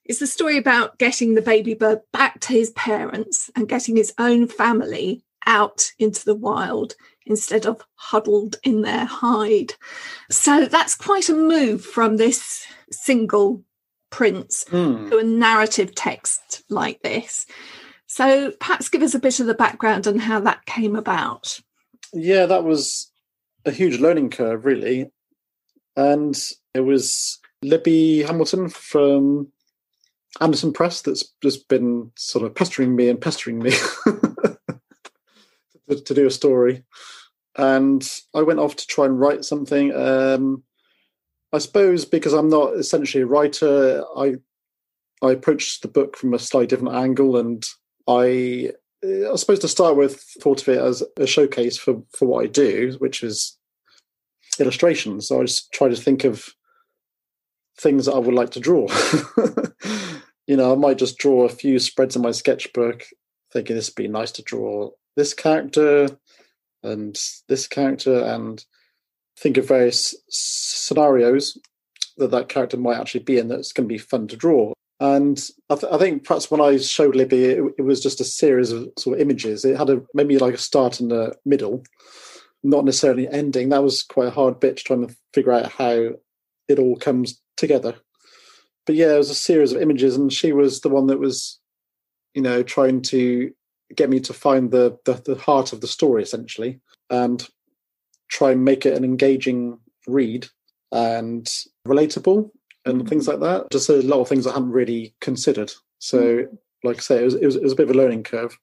It's 0.04 0.18
the 0.18 0.26
story 0.26 0.58
about 0.58 0.98
getting 0.98 1.36
the 1.36 1.42
baby 1.42 1.74
bird 1.74 2.00
back 2.12 2.40
to 2.40 2.54
his 2.54 2.70
parents 2.70 3.52
and 3.54 3.68
getting 3.68 3.94
his 3.94 4.12
own 4.18 4.48
family 4.48 5.22
out 5.46 5.92
into 5.98 6.24
the 6.24 6.34
wild 6.34 6.94
instead 7.26 7.66
of 7.66 7.82
huddled 7.94 8.56
in 8.62 8.82
their 8.82 9.04
hide. 9.04 9.74
So 10.30 10.66
that's 10.66 10.94
quite 10.94 11.28
a 11.28 11.34
move 11.34 11.84
from 11.84 12.16
this 12.16 12.66
single 12.90 13.62
print 14.10 14.50
mm. 14.68 15.10
to 15.10 15.18
a 15.18 15.24
narrative 15.24 15.94
text 15.94 16.64
like 16.68 17.02
this. 17.02 17.46
So 18.06 18.50
perhaps 18.58 18.88
give 18.88 19.02
us 19.02 19.14
a 19.14 19.20
bit 19.20 19.38
of 19.38 19.46
the 19.46 19.54
background 19.54 20.06
on 20.08 20.18
how 20.18 20.40
that 20.40 20.66
came 20.66 20.96
about. 20.96 21.60
Yeah, 22.12 22.46
that 22.46 22.64
was 22.64 23.12
a 23.64 23.70
huge 23.70 24.00
learning 24.00 24.30
curve, 24.30 24.64
really. 24.64 25.12
And 25.96 26.36
it 26.74 26.80
was 26.80 27.38
Libby 27.62 28.22
Hamilton 28.22 28.68
from 28.68 29.52
Andersen 30.40 30.72
Press 30.72 31.02
that's 31.02 31.32
just 31.42 31.68
been 31.68 32.10
sort 32.16 32.44
of 32.44 32.54
pestering 32.54 32.96
me 32.96 33.08
and 33.08 33.20
pestering 33.20 33.58
me 33.58 33.72
to, 35.96 36.14
do 36.14 36.26
a 36.26 36.30
story 36.30 36.84
and 37.56 38.08
I 38.34 38.42
went 38.42 38.60
off 38.60 38.76
to 38.76 38.86
try 38.86 39.06
and 39.06 39.18
write 39.18 39.44
something. 39.44 39.94
Um, 39.94 40.62
I 41.52 41.58
suppose 41.58 42.04
because 42.04 42.32
I'm 42.32 42.48
not 42.48 42.74
essentially 42.74 43.22
a 43.22 43.26
writer, 43.26 44.04
I 44.16 44.36
I 45.22 45.32
approached 45.32 45.82
the 45.82 45.88
book 45.88 46.16
from 46.16 46.32
a 46.32 46.38
slightly 46.38 46.68
different 46.68 46.94
angle, 46.94 47.36
and 47.36 47.64
I 48.08 48.72
I 49.04 49.36
suppose 49.36 49.58
to 49.60 49.68
start 49.68 49.96
with 49.96 50.20
thought 50.40 50.62
of 50.62 50.68
it 50.68 50.78
as 50.78 51.02
a 51.16 51.26
showcase 51.26 51.76
for 51.76 52.02
for 52.16 52.26
what 52.26 52.44
I 52.44 52.46
do, 52.46 52.96
which 52.98 53.22
is 53.22 53.58
illustration. 54.58 55.20
So 55.20 55.40
I 55.40 55.44
just 55.44 55.72
try 55.72 55.88
to 55.88 55.96
think 55.96 56.24
of 56.24 56.48
things 57.78 58.06
that 58.06 58.14
I 58.14 58.18
would 58.18 58.34
like 58.34 58.50
to 58.50 58.60
draw. 58.60 58.86
you 60.46 60.56
know, 60.56 60.72
I 60.72 60.76
might 60.76 60.98
just 60.98 61.18
draw 61.18 61.44
a 61.44 61.48
few 61.48 61.78
spreads 61.78 62.14
in 62.14 62.22
my 62.22 62.30
sketchbook, 62.30 63.06
thinking 63.52 63.74
this 63.74 63.88
would 63.88 64.02
be 64.02 64.08
nice 64.08 64.32
to 64.32 64.42
draw 64.42 64.90
this 65.20 65.34
character 65.34 66.08
and 66.82 67.14
this 67.46 67.68
character 67.68 68.24
and 68.24 68.64
think 69.38 69.58
of 69.58 69.68
various 69.68 70.14
scenarios 70.30 71.58
that 72.16 72.30
that 72.30 72.48
character 72.48 72.78
might 72.78 72.98
actually 72.98 73.22
be 73.22 73.36
in 73.36 73.48
that's 73.48 73.72
going 73.72 73.86
to 73.86 73.92
be 73.92 73.98
fun 73.98 74.26
to 74.28 74.36
draw. 74.36 74.72
And 74.98 75.38
I, 75.68 75.74
th- 75.74 75.92
I 75.92 75.98
think 75.98 76.24
perhaps 76.24 76.50
when 76.50 76.62
I 76.62 76.78
showed 76.78 77.16
Libby, 77.16 77.44
it, 77.44 77.62
it, 77.78 77.82
was 77.82 78.02
just 78.02 78.20
a 78.20 78.24
series 78.24 78.72
of 78.72 78.88
sort 78.98 79.16
of 79.16 79.20
images. 79.20 79.64
It 79.64 79.76
had 79.76 79.90
a 79.90 80.00
maybe 80.14 80.38
like 80.38 80.54
a 80.54 80.58
start 80.58 81.00
and 81.00 81.12
a 81.12 81.34
middle, 81.44 81.84
not 82.62 82.86
necessarily 82.86 83.28
ending. 83.28 83.68
That 83.68 83.82
was 83.82 84.02
quite 84.02 84.28
a 84.28 84.32
hard 84.32 84.58
bit 84.58 84.78
trying 84.78 85.06
to 85.06 85.14
figure 85.34 85.52
out 85.52 85.70
how 85.72 86.12
it 86.68 86.78
all 86.78 86.96
comes 86.96 87.40
together. 87.58 87.94
But 88.86 88.94
yeah, 88.94 89.14
it 89.14 89.18
was 89.18 89.30
a 89.30 89.34
series 89.34 89.72
of 89.72 89.82
images, 89.82 90.16
and 90.16 90.32
she 90.32 90.52
was 90.52 90.80
the 90.80 90.88
one 90.88 91.08
that 91.08 91.18
was, 91.18 91.60
you 92.34 92.40
know, 92.40 92.62
trying 92.62 93.02
to 93.02 93.52
get 93.96 94.10
me 94.10 94.20
to 94.20 94.32
find 94.32 94.70
the, 94.70 94.98
the, 95.04 95.14
the 95.14 95.34
heart 95.36 95.72
of 95.72 95.80
the 95.80 95.86
story 95.86 96.22
essentially. 96.22 96.80
And 97.08 97.46
try 98.30 98.52
and 98.52 98.64
make 98.64 98.86
it 98.86 98.96
an 98.96 99.04
engaging 99.04 99.78
read 100.06 100.46
and 100.92 101.46
relatable 101.86 102.50
and 102.86 103.08
things 103.08 103.28
like 103.28 103.40
that. 103.40 103.70
Just 103.70 103.88
a 103.88 103.96
lot 104.02 104.20
of 104.20 104.28
things 104.28 104.46
I 104.46 104.52
hadn't 104.52 104.70
really 104.70 105.14
considered. 105.20 105.72
So, 105.98 106.46
like 106.82 106.98
I 106.98 107.00
say, 107.00 107.20
it 107.20 107.24
was, 107.24 107.34
it 107.34 107.44
was, 107.44 107.56
it 107.56 107.62
was 107.62 107.72
a 107.72 107.76
bit 107.76 107.90
of 107.90 107.94
a 107.94 107.98
learning 107.98 108.22
curve. 108.22 108.58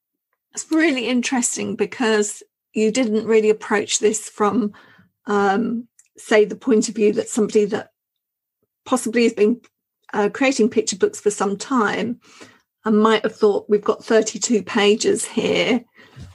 It's 0.53 0.71
really 0.71 1.07
interesting 1.07 1.75
because 1.75 2.41
you 2.73 2.91
didn't 2.91 3.27
really 3.27 3.49
approach 3.49 3.99
this 3.99 4.29
from, 4.29 4.73
um, 5.25 5.87
say, 6.17 6.45
the 6.45 6.55
point 6.55 6.89
of 6.89 6.95
view 6.95 7.13
that 7.13 7.29
somebody 7.29 7.65
that 7.65 7.91
possibly 8.85 9.23
has 9.23 9.33
been 9.33 9.61
uh, 10.13 10.29
creating 10.33 10.69
picture 10.69 10.95
books 10.95 11.19
for 11.19 11.29
some 11.29 11.57
time 11.57 12.19
and 12.87 13.01
might 13.01 13.23
have 13.23 13.35
thought 13.35 13.69
we've 13.69 13.83
got 13.83 14.03
32 14.03 14.63
pages 14.63 15.25
here. 15.25 15.83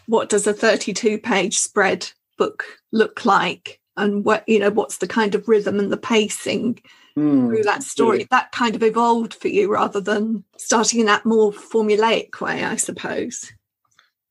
What 0.07 0.29
does 0.29 0.47
a 0.47 0.53
32 0.53 1.19
page 1.19 1.59
spread 1.59 2.11
book 2.37 2.65
look 2.93 3.25
like? 3.25 3.81
And 3.97 4.23
what, 4.23 4.47
you 4.47 4.59
know, 4.59 4.69
what's 4.69 4.99
the 4.99 5.07
kind 5.09 5.35
of 5.35 5.49
rhythm 5.49 5.79
and 5.79 5.91
the 5.91 5.97
pacing 5.97 6.83
mm, 7.17 7.49
through 7.49 7.63
that 7.63 7.83
story? 7.83 8.21
Yeah. 8.21 8.27
That 8.31 8.53
kind 8.53 8.75
of 8.75 8.83
evolved 8.83 9.33
for 9.33 9.49
you 9.49 9.73
rather 9.73 9.99
than 9.99 10.45
starting 10.59 11.01
in 11.01 11.07
that 11.07 11.25
more 11.25 11.53
formulaic 11.53 12.39
way, 12.43 12.63
I 12.63 12.77
suppose. 12.77 13.51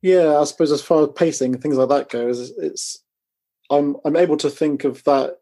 Yeah, 0.03 0.39
I 0.39 0.43
suppose 0.43 0.71
as 0.71 0.83
far 0.83 1.01
as 1.01 1.09
pacing 1.15 1.53
and 1.55 1.61
things 1.61 1.77
like 1.77 1.89
that 1.89 2.09
goes, 2.09 2.51
it's 2.51 3.03
I'm 3.71 3.97
I'm 4.05 4.15
able 4.15 4.37
to 4.37 4.49
think 4.51 4.83
of 4.83 5.03
that 5.05 5.39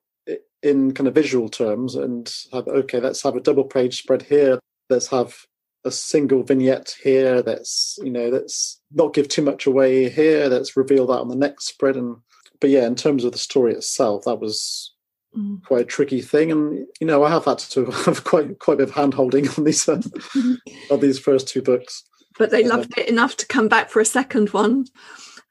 in 0.63 0.93
kind 0.93 1.07
of 1.09 1.15
visual 1.15 1.49
terms 1.49 1.95
and 1.95 2.33
have 2.53 2.69
okay, 2.69 3.01
let's 3.01 3.21
have 3.23 3.35
a 3.35 3.41
double 3.41 3.65
page 3.65 3.97
spread 3.97 4.21
here. 4.21 4.59
Let's 4.89 5.07
have 5.07 5.45
a 5.85 5.91
single 5.91 6.43
vignette 6.43 6.95
here. 7.03 7.41
That's 7.41 7.97
you 8.03 8.11
know, 8.11 8.29
let's 8.29 8.81
not 8.91 9.13
give 9.13 9.27
too 9.27 9.41
much 9.41 9.65
away 9.65 10.09
here. 10.09 10.47
Let's 10.47 10.77
reveal 10.77 11.07
that 11.07 11.19
on 11.19 11.29
the 11.29 11.35
next 11.35 11.65
spread. 11.65 11.95
And 11.95 12.17
but 12.59 12.69
yeah, 12.69 12.85
in 12.85 12.95
terms 12.95 13.23
of 13.23 13.31
the 13.31 13.37
story 13.37 13.73
itself, 13.73 14.25
that 14.25 14.39
was 14.39 14.93
mm. 15.37 15.63
quite 15.63 15.81
a 15.81 15.85
tricky 15.85 16.21
thing. 16.21 16.51
And 16.51 16.87
you 16.99 17.07
know, 17.07 17.23
I 17.23 17.29
have 17.29 17.45
had 17.45 17.59
to 17.59 17.85
have 18.05 18.23
quite 18.23 18.59
quite 18.59 18.75
a 18.75 18.77
bit 18.77 18.89
of 18.89 18.95
hand 18.95 19.13
holding 19.13 19.47
on 19.49 19.63
these 19.63 19.87
uh, 19.87 20.01
on 20.91 20.99
these 20.99 21.19
first 21.19 21.47
two 21.47 21.61
books 21.61 22.03
but 22.39 22.49
they 22.51 22.63
loved 22.63 22.97
it 22.97 23.07
enough 23.07 23.35
to 23.37 23.45
come 23.45 23.67
back 23.67 23.89
for 23.89 23.99
a 23.99 24.05
second 24.05 24.49
one. 24.51 24.85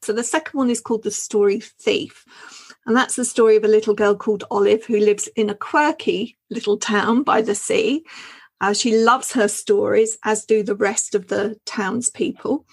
So 0.03 0.13
the 0.13 0.25
second 0.25 0.57
one 0.57 0.71
is 0.71 0.81
called 0.81 1.03
The 1.05 1.11
Story 1.11 1.61
Thief. 1.61 2.25
And 2.87 2.97
that's 2.97 3.17
the 3.17 3.27
story 3.27 3.57
of 3.57 3.65
a 3.65 3.69
little 3.69 3.95
girl 3.95 4.17
called 4.17 4.45
Olive 4.51 4.87
who 4.87 4.99
lives 4.99 5.29
in 5.37 5.51
a 5.51 5.55
quirky 5.55 6.39
little 6.51 6.79
town 6.79 7.23
by 7.23 7.43
the 7.43 7.55
sea. 7.55 8.05
Uh, 8.61 8.73
she 8.73 8.97
loves 8.97 9.33
her 9.33 9.49
stories, 9.49 10.19
as 10.25 10.45
do 10.45 10.63
the 10.63 10.75
rest 10.75 11.15
of 11.15 11.29
the 11.29 11.59
townspeople. 11.65 12.67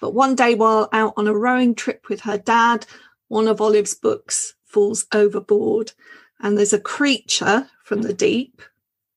But 0.00 0.14
one 0.14 0.34
day, 0.34 0.54
while 0.54 0.88
out 0.92 1.14
on 1.16 1.26
a 1.26 1.34
rowing 1.34 1.74
trip 1.74 2.08
with 2.08 2.20
her 2.22 2.38
dad, 2.38 2.86
one 3.28 3.48
of 3.48 3.60
Olive's 3.60 3.94
books 3.94 4.54
falls 4.64 5.06
overboard, 5.12 5.92
and 6.40 6.56
there's 6.56 6.72
a 6.72 6.80
creature 6.80 7.68
from 7.84 8.02
the 8.02 8.14
deep 8.14 8.62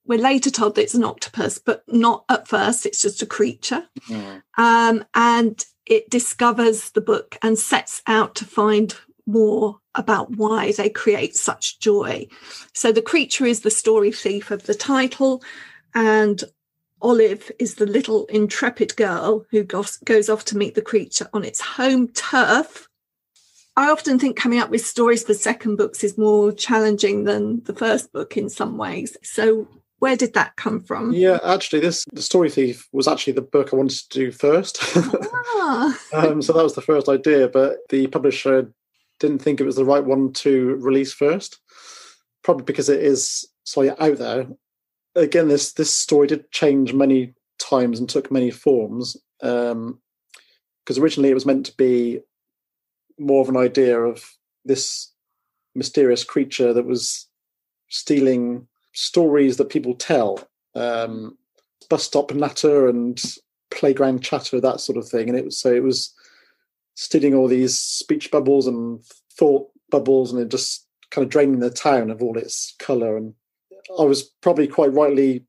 we're 0.06 0.20
later 0.20 0.50
told 0.50 0.76
that 0.76 0.84
it's 0.84 0.94
an 0.94 1.04
octopus, 1.04 1.58
but 1.58 1.84
not 1.88 2.26
at 2.30 2.48
first. 2.48 2.86
It's 2.86 3.02
just 3.02 3.22
a 3.22 3.26
creature. 3.26 3.88
Mm. 4.10 4.44
Um, 4.58 5.06
and 5.16 5.66
it 5.86 6.10
discovers 6.10 6.92
the 6.92 7.02
book 7.02 7.38
and 7.42 7.58
sets 7.58 8.02
out 8.08 8.36
to 8.36 8.46
find 8.46 8.96
more 9.26 9.80
about 9.96 10.32
why 10.32 10.74
they 10.74 10.90
create 10.90 11.36
such 11.36 11.80
joy. 11.80 12.28
So 12.74 12.92
the 12.92 13.02
creature 13.02 13.46
is 13.46 13.62
the 13.62 13.72
story 13.72 14.12
thief 14.12 14.52
of 14.52 14.64
the 14.64 14.74
title, 14.74 15.42
and 15.96 16.44
Olive 17.04 17.52
is 17.60 17.76
the 17.76 17.86
little 17.86 18.26
intrepid 18.28 18.96
girl 18.96 19.46
who 19.52 19.64
goes 19.64 20.30
off 20.30 20.46
to 20.46 20.58
meet 20.58 20.74
the 20.74 20.82
creature 20.82 21.30
on 21.34 21.44
its 21.44 21.60
home 21.60 22.08
turf. 22.10 22.88
I 23.76 23.90
often 23.90 24.18
think 24.18 24.38
coming 24.38 24.60
up 24.60 24.70
with 24.70 24.86
stories 24.86 25.24
for 25.24 25.34
second 25.34 25.76
books 25.76 26.04
is 26.04 26.18
more 26.18 26.52
challenging 26.52 27.26
than 27.26 27.62
the 27.64 27.74
first 27.74 28.14
book 28.14 28.38
in 28.38 28.50
some 28.50 28.78
ways. 28.78 29.18
So, 29.22 29.68
where 30.00 30.16
did 30.16 30.34
that 30.34 30.56
come 30.56 30.82
from? 30.82 31.12
Yeah, 31.12 31.40
actually, 31.44 31.82
this 31.82 32.06
the 32.14 32.22
Story 32.22 32.50
Thief 32.50 32.88
was 32.92 33.08
actually 33.08 33.34
the 33.34 33.42
book 33.42 33.74
I 33.74 33.78
wanted 33.78 33.98
to 34.10 34.20
do 34.20 34.32
first. 34.32 34.80
Ah. 34.96 36.00
um, 36.14 36.42
so 36.42 36.54
that 36.54 36.64
was 36.64 36.76
the 36.76 36.82
first 36.82 37.10
idea, 37.10 37.48
but 37.48 37.78
the 37.90 38.08
publisher 38.08 38.72
didn't 39.20 39.40
think 39.40 39.60
it 39.60 39.66
was 39.66 39.76
the 39.76 39.86
right 39.86 40.04
one 40.04 40.34
to 40.34 40.76
release 40.76 41.14
first, 41.14 41.60
probably 42.44 42.66
because 42.66 42.90
it 42.90 43.02
is 43.02 43.48
slightly 43.64 43.96
out 43.98 44.18
there. 44.18 44.48
Again, 45.16 45.48
this 45.48 45.74
this 45.74 45.94
story 45.94 46.28
did 46.28 46.52
change 46.52 46.94
many 46.94 47.34
times 47.60 48.00
and 48.00 48.10
took 48.10 48.32
many 48.32 48.52
forms. 48.52 49.18
Because 49.40 49.72
um, 49.72 50.00
originally 50.98 51.30
it 51.30 51.36
was 51.36 51.46
meant 51.46 51.66
to 51.68 51.78
be 51.78 52.20
more 53.20 53.42
of 53.42 53.50
an 53.50 53.58
idea 53.58 54.00
of 54.00 54.24
this 54.66 55.12
mysterious 55.76 56.24
creature 56.24 56.74
that 56.74 56.86
was 56.86 57.28
stealing 57.90 58.68
stories 58.94 59.58
that 59.58 59.70
people 59.70 59.96
tell, 59.96 60.48
um, 60.76 61.38
bus 61.90 62.04
stop 62.04 62.32
natter 62.34 62.88
and 62.88 63.22
playground 63.72 64.24
chatter, 64.24 64.60
that 64.62 64.80
sort 64.80 64.98
of 64.98 65.08
thing. 65.08 65.30
And 65.30 65.38
it 65.38 65.46
was 65.46 65.60
so 65.60 65.72
it 65.74 65.84
was 65.84 66.14
stealing 66.96 67.34
all 67.34 67.48
these 67.48 67.80
speech 67.80 68.32
bubbles 68.32 68.68
and 68.68 69.04
thought 69.38 69.70
bubbles, 69.90 70.32
and 70.32 70.42
it 70.42 70.50
just 70.50 70.88
kind 71.12 71.24
of 71.24 71.32
draining 71.32 71.60
the 71.60 71.70
town 71.70 72.10
of 72.10 72.22
all 72.22 72.38
its 72.38 72.76
colour. 72.80 73.18
And 73.18 73.34
I 74.00 74.04
was 74.04 74.24
probably 74.42 74.68
quite 74.68 74.94
rightly 74.94 75.46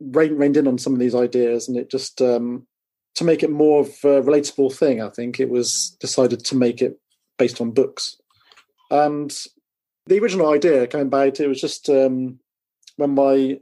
reined 0.00 0.56
in 0.56 0.66
on 0.66 0.78
some 0.78 0.92
of 0.92 0.98
these 0.98 1.14
ideas, 1.14 1.68
and 1.68 1.76
it 1.76 1.90
just 1.90 2.20
um, 2.20 2.66
to 3.14 3.24
make 3.24 3.42
it 3.42 3.50
more 3.50 3.80
of 3.80 3.88
a 4.04 4.22
relatable 4.22 4.74
thing. 4.74 5.00
I 5.00 5.10
think 5.10 5.38
it 5.38 5.50
was 5.50 5.96
decided 6.00 6.44
to 6.44 6.56
make 6.56 6.82
it 6.82 6.98
based 7.38 7.60
on 7.60 7.70
books, 7.70 8.16
and 8.90 9.32
the 10.06 10.18
original 10.18 10.52
idea 10.52 10.86
came 10.86 11.06
about. 11.06 11.40
it 11.40 11.48
was 11.48 11.60
just 11.60 11.88
um, 11.88 12.38
when 12.96 13.14
my 13.14 13.58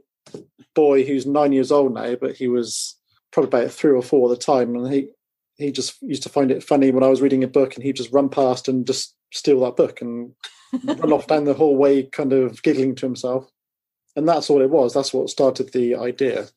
boy, 0.75 1.03
who's 1.03 1.25
nine 1.25 1.51
years 1.51 1.71
old 1.71 1.93
now, 1.93 2.15
but 2.15 2.35
he 2.35 2.47
was 2.47 2.97
probably 3.31 3.47
about 3.47 3.71
three 3.71 3.91
or 3.91 4.01
four 4.01 4.31
at 4.31 4.37
the 4.37 4.43
time, 4.43 4.75
and 4.75 4.91
he 4.91 5.09
he 5.57 5.71
just 5.71 6.01
used 6.01 6.23
to 6.23 6.29
find 6.29 6.51
it 6.51 6.63
funny 6.63 6.91
when 6.91 7.03
I 7.03 7.07
was 7.07 7.21
reading 7.21 7.43
a 7.43 7.47
book, 7.47 7.75
and 7.75 7.83
he'd 7.83 7.95
just 7.95 8.13
run 8.13 8.29
past 8.29 8.67
and 8.67 8.87
just 8.87 9.15
steal 9.33 9.61
that 9.61 9.75
book 9.75 10.01
and 10.01 10.33
run 10.83 11.13
off 11.13 11.27
down 11.27 11.45
the 11.45 11.53
hallway, 11.53 12.03
kind 12.03 12.33
of 12.33 12.61
giggling 12.63 12.95
to 12.95 13.05
himself. 13.05 13.49
And 14.15 14.27
that's 14.27 14.49
all 14.49 14.61
it 14.61 14.69
was. 14.69 14.93
That's 14.93 15.13
what 15.13 15.29
started 15.29 15.71
the 15.71 15.95
idea. 15.95 16.47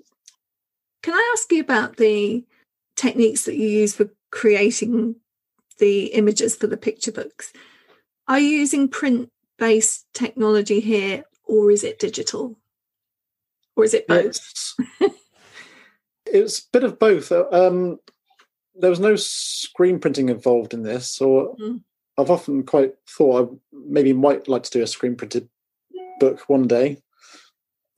Can 1.02 1.14
I 1.14 1.34
ask 1.34 1.50
you 1.52 1.60
about 1.60 1.96
the 1.96 2.44
techniques 2.96 3.44
that 3.44 3.56
you 3.56 3.68
use 3.68 3.94
for 3.94 4.10
creating 4.30 5.16
the 5.78 6.06
images 6.06 6.56
for 6.56 6.66
the 6.66 6.76
picture 6.76 7.12
books? 7.12 7.52
Are 8.26 8.38
you 8.38 8.48
using 8.48 8.88
print 8.88 9.28
based 9.58 10.06
technology 10.14 10.80
here 10.80 11.24
or 11.44 11.70
is 11.70 11.84
it 11.84 11.98
digital? 11.98 12.56
or 13.76 13.84
is 13.84 13.94
it 13.94 14.06
both? 14.06 14.74
it's 16.26 16.58
a 16.60 16.62
bit 16.72 16.84
of 16.84 16.98
both. 16.98 17.32
Uh, 17.32 17.46
um, 17.50 17.98
there 18.74 18.90
was 18.90 19.00
no 19.00 19.16
screen 19.16 19.98
printing 19.98 20.28
involved 20.28 20.74
in 20.74 20.82
this, 20.82 21.20
or 21.20 21.56
mm. 21.56 21.80
I've 22.18 22.30
often 22.30 22.64
quite 22.64 22.94
thought 23.08 23.44
I 23.44 23.56
maybe 23.72 24.12
might 24.12 24.48
like 24.48 24.62
to 24.64 24.70
do 24.70 24.82
a 24.82 24.86
screen 24.86 25.16
printed 25.16 25.48
book 26.20 26.40
one 26.48 26.66
day, 26.66 26.98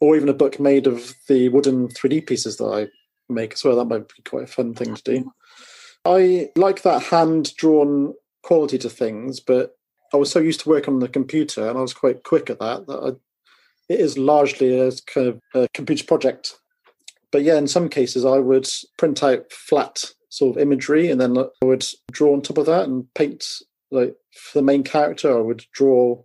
or 0.06 0.14
even 0.14 0.28
a 0.28 0.34
book 0.34 0.60
made 0.60 0.86
of 0.86 1.14
the 1.26 1.48
wooden 1.48 1.88
3D 1.88 2.24
pieces 2.28 2.58
that 2.58 2.66
I 2.66 2.86
make 3.28 3.54
as 3.54 3.64
well. 3.64 3.74
That 3.74 3.86
might 3.86 4.06
be 4.06 4.22
quite 4.24 4.44
a 4.44 4.46
fun 4.46 4.72
thing 4.72 4.94
to 4.94 5.02
do. 5.02 5.32
I 6.04 6.50
like 6.54 6.82
that 6.82 7.02
hand 7.02 7.56
drawn 7.56 8.14
quality 8.44 8.78
to 8.78 8.88
things, 8.88 9.40
but 9.40 9.76
I 10.14 10.16
was 10.16 10.30
so 10.30 10.38
used 10.38 10.60
to 10.60 10.68
working 10.68 10.94
on 10.94 11.00
the 11.00 11.08
computer 11.08 11.68
and 11.68 11.76
I 11.76 11.80
was 11.80 11.92
quite 11.92 12.22
quick 12.22 12.48
at 12.50 12.60
that 12.60 12.86
that 12.86 12.98
I 12.98 13.92
it 13.92 13.98
is 13.98 14.16
largely 14.16 14.78
a 14.78 14.92
kind 15.06 15.26
of 15.26 15.40
a 15.54 15.68
computer 15.74 16.04
project. 16.04 16.56
But 17.32 17.42
yeah, 17.42 17.56
in 17.56 17.66
some 17.66 17.88
cases, 17.88 18.24
I 18.24 18.38
would 18.38 18.68
print 18.98 19.24
out 19.24 19.50
flat 19.50 20.04
sort 20.28 20.56
of 20.56 20.62
imagery 20.62 21.10
and 21.10 21.20
then 21.20 21.36
I 21.36 21.64
would 21.64 21.84
draw 22.12 22.32
on 22.32 22.42
top 22.42 22.58
of 22.58 22.66
that 22.66 22.84
and 22.84 23.12
paint 23.14 23.44
like 23.90 24.14
for 24.32 24.58
the 24.58 24.64
main 24.64 24.84
character. 24.84 25.36
I 25.36 25.40
would 25.40 25.64
draw 25.72 26.22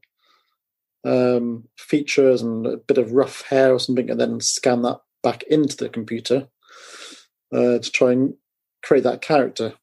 um, 1.03 1.67
features 1.77 2.41
and 2.41 2.65
a 2.65 2.77
bit 2.77 2.97
of 2.97 3.11
rough 3.11 3.43
hair 3.43 3.73
or 3.73 3.79
something, 3.79 4.09
and 4.09 4.19
then 4.19 4.39
scan 4.39 4.81
that 4.83 4.99
back 5.23 5.43
into 5.43 5.77
the 5.77 5.89
computer 5.89 6.47
uh, 7.53 7.79
to 7.79 7.91
try 7.91 8.11
and 8.11 8.35
create 8.83 9.03
that 9.03 9.21
character. 9.21 9.73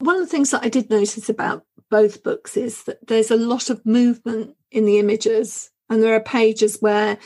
One 0.00 0.16
of 0.16 0.22
the 0.22 0.28
things 0.28 0.50
that 0.50 0.64
I 0.64 0.68
did 0.68 0.90
notice 0.90 1.28
about 1.28 1.64
both 1.90 2.22
books 2.22 2.56
is 2.56 2.84
that 2.84 3.06
there's 3.06 3.30
a 3.30 3.36
lot 3.36 3.70
of 3.70 3.84
movement 3.84 4.54
in 4.70 4.84
the 4.84 4.98
images 4.98 5.70
and 5.88 6.02
there 6.02 6.14
are 6.14 6.20
pages 6.20 6.78
where 6.80 7.18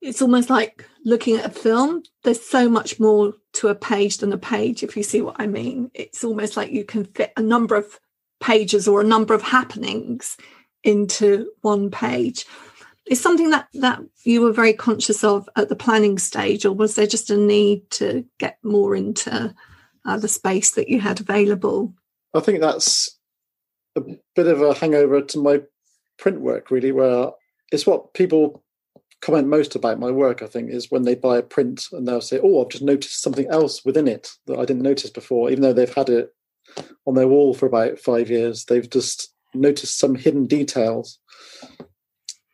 it's 0.00 0.22
almost 0.22 0.48
like 0.48 0.84
looking 1.04 1.36
at 1.36 1.46
a 1.46 1.50
film. 1.50 2.02
There's 2.22 2.42
so 2.42 2.68
much 2.68 3.00
more 3.00 3.34
to 3.54 3.68
a 3.68 3.74
page 3.74 4.18
than 4.18 4.32
a 4.32 4.38
page, 4.38 4.82
if 4.82 4.96
you 4.96 5.02
see 5.02 5.20
what 5.20 5.36
I 5.38 5.46
mean. 5.46 5.90
It's 5.94 6.22
almost 6.22 6.56
like 6.56 6.70
you 6.70 6.84
can 6.84 7.04
fit 7.04 7.32
a 7.36 7.42
number 7.42 7.74
of 7.74 7.98
pages 8.40 8.86
or 8.86 9.00
a 9.00 9.04
number 9.04 9.34
of 9.34 9.42
happenings 9.42 10.36
into 10.84 11.50
one 11.62 11.90
page. 11.90 12.46
Is 13.06 13.20
something 13.20 13.50
that 13.50 13.68
that 13.74 14.00
you 14.24 14.40
were 14.40 14.52
very 14.52 14.72
conscious 14.72 15.22
of 15.22 15.48
at 15.56 15.68
the 15.68 15.76
planning 15.76 16.18
stage, 16.18 16.64
or 16.64 16.72
was 16.72 16.94
there 16.94 17.06
just 17.06 17.30
a 17.30 17.36
need 17.36 17.88
to 17.92 18.24
get 18.38 18.58
more 18.64 18.96
into 18.96 19.54
uh, 20.04 20.16
the 20.18 20.28
space 20.28 20.72
that 20.72 20.88
you 20.88 21.00
had 21.00 21.20
available? 21.20 21.94
I 22.34 22.40
think 22.40 22.60
that's 22.60 23.16
a 23.94 24.02
bit 24.34 24.46
of 24.46 24.60
a 24.60 24.74
hangover 24.74 25.22
to 25.22 25.38
my 25.38 25.62
print 26.18 26.40
work 26.40 26.70
really, 26.70 26.92
where 26.92 27.30
it's 27.70 27.86
what 27.86 28.12
people 28.14 28.64
comment 29.20 29.48
most 29.48 29.74
about 29.74 29.98
my 29.98 30.10
work. 30.10 30.42
I 30.42 30.46
think 30.46 30.70
is 30.70 30.90
when 30.90 31.02
they 31.02 31.14
buy 31.14 31.38
a 31.38 31.42
print 31.42 31.86
and 31.92 32.06
they'll 32.06 32.20
say, 32.20 32.40
"Oh, 32.42 32.62
I've 32.62 32.70
just 32.70 32.82
noticed 32.82 33.22
something 33.22 33.46
else 33.48 33.84
within 33.84 34.08
it 34.08 34.30
that 34.46 34.58
I 34.58 34.64
didn't 34.64 34.82
notice 34.82 35.10
before," 35.10 35.50
even 35.50 35.62
though 35.62 35.72
they've 35.72 35.94
had 35.94 36.08
it 36.08 36.34
on 37.06 37.14
their 37.14 37.28
wall 37.28 37.54
for 37.54 37.66
about 37.66 37.98
five 37.98 38.28
years. 38.30 38.64
They've 38.64 38.88
just 38.88 39.32
noticed 39.54 39.98
some 39.98 40.14
hidden 40.14 40.46
details, 40.46 41.18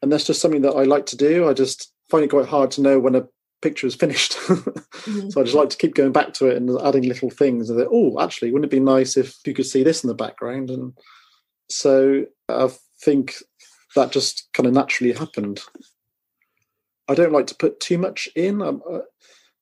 and 0.03 0.11
that's 0.11 0.27
just 0.27 0.41
something 0.41 0.63
that 0.63 0.73
I 0.73 0.83
like 0.83 1.07
to 1.07 1.17
do. 1.17 1.49
I 1.49 1.53
just 1.53 1.93
find 2.11 2.25
it 2.25 2.31
quite 2.31 2.49
hard 2.49 2.71
to 2.73 2.83
know 2.83 2.99
when 2.99 3.15
a 3.15 3.27
picture 3.63 3.87
is 3.87 3.95
finished. 3.95 4.33
mm-hmm. 4.37 5.31
So 5.31 5.41
I 5.41 5.45
just 5.45 5.57
like 5.57 5.71
to 5.71 5.77
keep 5.77 5.95
going 5.95 6.13
back 6.13 6.35
to 6.35 6.47
it 6.49 6.57
and 6.57 6.71
adding 6.83 7.05
little 7.05 7.31
things. 7.31 7.71
And 7.71 7.81
oh, 7.91 8.21
actually, 8.21 8.51
wouldn't 8.51 8.71
it 8.71 8.77
be 8.77 8.81
nice 8.81 9.17
if 9.17 9.37
you 9.47 9.55
could 9.55 9.67
see 9.67 9.83
this 9.83 10.03
in 10.05 10.09
the 10.09 10.15
background? 10.15 10.71
And 10.71 10.93
so 11.71 12.27
I 12.49 12.69
think 13.03 13.35
that 13.95 14.13
just 14.13 14.49
kind 14.53 14.67
of 14.67 14.75
naturally 14.75 15.13
happened. 15.13 15.61
I 17.09 17.15
don't 17.15 17.33
like 17.33 17.47
to 17.49 17.55
put 17.55 17.81
too 17.81 17.99
much 17.99 18.29
in. 18.35 18.61
Um, 18.61 18.83
uh, 18.91 19.01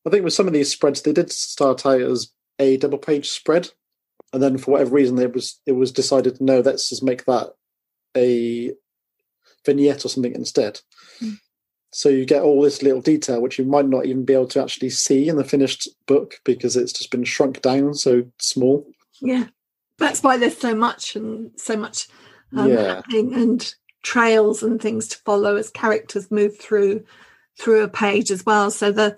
I 0.07 0.11
think 0.11 0.25
with 0.25 0.33
some 0.33 0.47
of 0.47 0.53
these 0.53 0.71
spreads, 0.71 1.03
they 1.03 1.13
did 1.13 1.31
start 1.31 1.85
out 1.85 2.01
as 2.01 2.33
a 2.59 2.77
double 2.79 2.99
page 2.99 3.29
spread, 3.29 3.71
and 4.33 4.43
then 4.43 4.59
for 4.59 4.73
whatever 4.73 4.93
reason, 4.93 5.19
it 5.19 5.35
was 5.35 5.61
it 5.67 5.73
was 5.73 5.93
decided 5.93 6.41
no, 6.41 6.61
let's 6.61 6.89
just 6.89 7.03
make 7.03 7.25
that 7.25 7.51
a 8.17 8.73
vignette 9.65 10.05
or 10.05 10.09
something 10.09 10.35
instead. 10.35 10.81
Mm. 11.21 11.39
So 11.93 12.09
you 12.09 12.25
get 12.25 12.43
all 12.43 12.63
this 12.63 12.83
little 12.83 13.01
detail, 13.01 13.43
which 13.43 13.59
you 13.59 13.65
might 13.65 13.89
not 13.89 14.07
even 14.07 14.25
be 14.25 14.33
able 14.33 14.47
to 14.49 14.63
actually 14.63 14.91
see 14.91 15.29
in 15.29 15.37
the 15.37 15.45
finished 15.45 15.89
book 16.07 16.37
because 16.45 16.77
it's 16.77 16.93
just 16.93 17.11
been 17.11 17.25
shrunk 17.25 17.63
down 17.63 17.95
so 17.95 18.25
small. 18.39 18.87
Yeah, 19.21 19.47
that's 19.99 20.23
why 20.23 20.37
there's 20.37 20.57
so 20.57 20.75
much 20.75 21.17
and 21.17 21.51
so 21.57 21.77
much 21.77 22.09
um, 22.57 22.71
yeah. 22.71 22.95
happening 22.97 23.35
and 23.35 23.75
trails 24.03 24.63
and 24.63 24.81
things 24.81 25.09
to 25.09 25.19
follow 25.19 25.57
as 25.57 25.71
characters 25.71 26.31
move 26.31 26.59
through 26.59 27.05
through 27.59 27.83
a 27.83 27.89
page 27.89 28.31
as 28.31 28.47
well. 28.47 28.71
So 28.71 28.93
the 28.93 29.17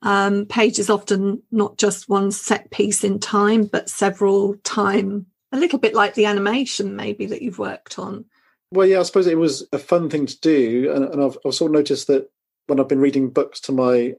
um, 0.00 0.46
page 0.46 0.78
is 0.78 0.88
often 0.88 1.42
not 1.50 1.76
just 1.76 2.08
one 2.08 2.30
set 2.30 2.70
piece 2.70 3.04
in 3.04 3.18
time, 3.18 3.64
but 3.64 3.90
several 3.90 4.54
time. 4.64 5.26
A 5.52 5.58
little 5.58 5.78
bit 5.78 5.94
like 5.94 6.14
the 6.14 6.24
animation, 6.24 6.96
maybe 6.96 7.26
that 7.26 7.42
you've 7.42 7.58
worked 7.58 7.98
on. 7.98 8.24
Well, 8.72 8.86
yeah, 8.86 9.00
I 9.00 9.02
suppose 9.02 9.26
it 9.26 9.36
was 9.36 9.68
a 9.72 9.78
fun 9.78 10.08
thing 10.08 10.24
to 10.24 10.40
do, 10.40 10.90
and, 10.94 11.04
and 11.04 11.22
I've, 11.22 11.36
I've 11.44 11.52
sort 11.52 11.70
of 11.70 11.74
noticed 11.74 12.06
that 12.06 12.30
when 12.68 12.80
I've 12.80 12.88
been 12.88 13.00
reading 13.00 13.28
books 13.28 13.60
to 13.60 13.72
my 13.72 14.14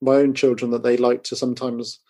my 0.00 0.16
own 0.16 0.34
children, 0.34 0.72
that 0.72 0.82
they 0.82 0.96
like 0.96 1.22
to 1.24 1.36
sometimes 1.36 2.00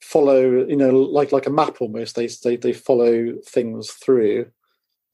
follow, 0.00 0.66
you 0.66 0.74
know, 0.74 0.90
like 0.90 1.30
like 1.30 1.46
a 1.46 1.50
map 1.50 1.76
almost. 1.80 2.16
They 2.16 2.26
they 2.26 2.56
they 2.56 2.72
follow 2.72 3.34
things 3.46 3.92
through, 3.92 4.46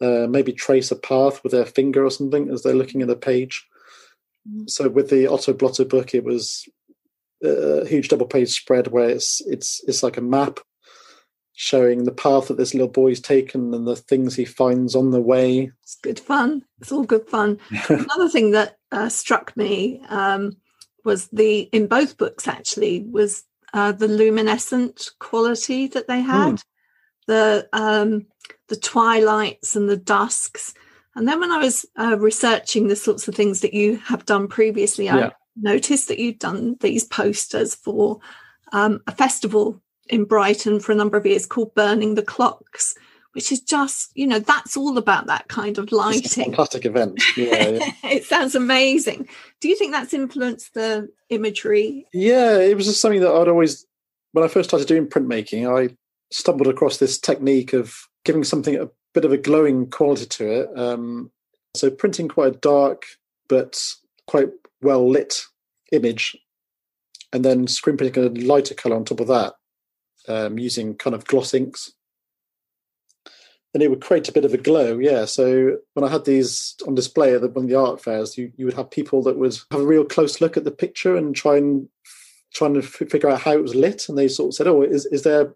uh, 0.01 0.27
maybe 0.31 0.55
trace 0.55 0.91
a 0.91 0.97
path 0.97 1.43
with 1.43 1.53
their 1.53 1.67
finger 1.67 2.07
or 2.07 2.11
something 2.11 2.49
as 2.49 2.63
they're 2.63 2.75
looking 2.75 3.03
at 3.03 3.09
the 3.09 3.17
page. 3.17 3.67
Mm. 4.51 4.71
So 4.71 4.89
with 4.89 5.11
the 5.11 5.27
Otto 5.27 5.53
Blotter 5.53 5.85
book, 5.85 6.15
it 6.15 6.25
was 6.25 6.67
a 7.43 7.87
huge 7.87 8.09
double 8.09 8.27
page 8.27 8.49
spread 8.51 8.87
where 8.87 9.11
it's 9.11 9.43
it's 9.43 9.85
it's 9.87 10.03
like 10.03 10.17
a 10.17 10.23
map 10.23 10.61
showing 11.55 12.05
the 12.05 12.13
path 12.13 12.49
that 12.49 12.57
this 12.57 12.75
little 12.75 12.89
boy's 12.89 13.21
taken 13.21 13.73
and 13.73 13.87
the 13.87 13.95
things 13.97 14.35
he 14.35 14.45
finds 14.45 14.95
on 14.95 15.13
the 15.13 15.21
way. 15.21 15.71
It's 15.83 15.97
good 16.03 16.19
fun. 16.19 16.65
It's 16.81 16.91
all 16.91 17.05
good 17.05 17.29
fun. 17.29 17.59
Another 17.89 18.29
thing 18.29 18.51
that 18.51 18.77
uh, 18.91 19.09
struck 19.09 19.57
me 19.57 20.03
um, 20.09 20.57
was 21.05 21.29
the 21.29 21.61
in 21.73 21.87
both 21.87 22.19
books 22.19 22.49
actually 22.49 23.07
was 23.09 23.45
uh, 23.73 23.93
the 23.93 24.09
luminescent 24.09 25.11
quality 25.21 25.87
that 25.89 26.09
they 26.09 26.21
had, 26.21 26.55
mm. 26.55 26.65
the 27.29 27.69
um, 27.73 28.27
the 28.69 28.77
twilights 28.77 29.77
and 29.77 29.89
the 29.89 29.97
dusks. 29.97 30.75
And 31.15 31.29
then 31.29 31.39
when 31.39 31.53
I 31.53 31.59
was 31.59 31.87
uh, 31.97 32.19
researching 32.19 32.89
the 32.89 32.97
sorts 32.97 33.29
of 33.29 33.37
things 33.37 33.61
that 33.61 33.75
you 33.75 33.99
have 33.99 34.27
done 34.27 34.49
previously, 34.49 35.05
yeah. 35.05 35.27
I 35.27 35.33
noticed 35.57 36.09
that 36.09 36.19
you'd 36.19 36.41
done 36.41 36.77
these 36.81 37.05
posters 37.05 37.77
for 37.77 38.19
um, 38.73 39.01
a 39.07 39.13
festival 39.13 39.81
in 40.09 40.25
Brighton 40.25 40.81
for 40.81 40.93
a 40.93 40.95
number 40.95 41.17
of 41.17 41.27
years 41.27 41.47
called 41.47 41.75
Burning 41.75 42.15
the 42.15 42.23
Clocks, 42.23 42.95
which 43.33 43.51
is 43.51 43.61
just, 43.61 44.11
you 44.15 44.27
know, 44.27 44.39
that's 44.39 44.77
all 44.77 44.97
about 44.99 45.27
that 45.27 45.49
kind 45.49 45.79
of 45.79 45.93
lighting. 45.93 46.45
fantastic 46.45 46.85
event. 46.85 47.23
Yeah, 47.37 47.69
yeah. 47.69 47.93
it 48.05 48.25
sounds 48.25 48.55
amazing. 48.55 49.29
Do 49.61 49.69
you 49.69 49.77
think 49.77 49.93
that's 49.93 50.15
influenced 50.15 50.75
the 50.75 51.09
imagery? 51.31 52.07
Yeah, 52.13 52.59
it 52.59 52.77
was 52.77 52.87
just 52.87 53.01
something 53.01 53.21
that 53.21 53.33
I'd 53.33 53.49
always, 53.49 53.87
when 54.33 54.45
I 54.45 54.49
first 54.49 54.71
started 54.71 54.89
doing 54.89 55.07
printmaking, 55.07 55.69
I 55.69 55.97
stumbled 56.31 56.69
across 56.69 56.99
this 56.99 57.19
technique 57.19 57.73
of 57.73 58.09
giving 58.25 58.45
something 58.45 58.77
a 58.77 58.89
bit 59.15 59.25
of 59.25 59.33
a 59.33 59.39
glowing 59.39 59.91
quality 59.91 60.27
to 60.27 60.51
it. 60.51 60.79
Um, 60.79 61.31
so 61.75 61.91
printing 61.91 62.29
quite 62.29 62.55
a 62.55 62.59
dark 62.59 63.05
but 63.49 63.81
quite 64.27 64.49
well 64.81 65.09
lit 65.09 65.43
image, 65.93 66.37
and 67.33 67.45
then 67.45 67.67
screen 67.67 67.97
printing 67.97 68.25
a 68.25 68.29
lighter 68.47 68.75
color 68.75 68.97
on 68.97 69.05
top 69.05 69.21
of 69.21 69.29
that 69.29 69.55
um, 70.29 70.59
using 70.59 70.95
kind 70.95 71.15
of 71.15 71.25
gloss 71.25 71.55
inks. 71.55 71.93
And 73.73 73.83
it 73.83 73.91
would 73.91 74.01
create 74.01 74.29
a 74.29 74.33
bit 74.33 74.45
of 74.45 74.55
a 74.55 74.59
glow, 74.59 74.99
yeah. 74.99 75.25
So 75.25 75.79
when 75.95 76.05
I 76.05 76.13
had 76.13 76.25
these 76.25 76.77
on 76.87 76.95
display 76.95 77.35
at 77.35 77.43
one 77.43 77.65
of 77.65 77.69
the 77.69 77.75
art 77.75 78.01
fairs, 78.01 78.39
you, 78.39 78.53
you 78.57 78.67
would 78.67 78.75
have 78.75 78.91
people 78.91 79.21
that 79.25 79.37
would 79.37 79.59
have 79.73 79.81
a 79.81 79.87
real 79.87 80.05
close 80.05 80.41
look 80.41 80.57
at 80.57 80.63
the 80.63 80.71
picture 80.71 81.17
and 81.17 81.35
try 81.35 81.57
and 81.57 81.89
trying 82.55 82.75
to 82.75 82.81
f- 82.81 83.11
figure 83.11 83.29
out 83.29 83.41
how 83.41 83.51
it 83.53 83.63
was 83.63 83.75
lit. 83.75 84.09
And 84.09 84.17
they 84.17 84.29
sort 84.29 84.51
of 84.51 84.55
said, 84.55 84.69
"Oh, 84.69 84.83
is 84.83 85.07
is 85.07 85.23
there 85.25 85.55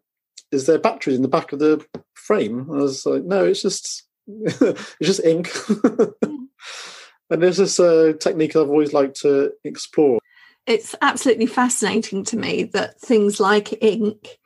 is 0.51 0.67
there 0.67 0.81
batteries 0.81 1.15
in 1.15 1.23
the 1.23 1.29
back 1.29 1.53
of 1.53 1.61
the 1.61 1.85
frame?" 2.15 2.69
And 2.69 2.81
I 2.81 2.83
was 2.83 3.07
like, 3.07 3.23
"No, 3.23 3.45
it's 3.45 3.63
just 3.63 4.03
it's 4.27 4.97
just 5.01 5.25
ink." 5.25 5.51
and 7.31 7.41
this 7.41 7.79
uh, 7.79 8.15
technique 8.19 8.57
I've 8.57 8.69
always 8.69 8.93
liked 8.93 9.21
to 9.21 9.53
explore. 9.63 10.19
It's 10.67 10.95
absolutely 11.01 11.47
fascinating 11.47 12.25
to 12.25 12.37
me 12.37 12.65
that 12.65 13.01
things 13.01 13.41
like 13.41 13.83
ink 13.83 14.38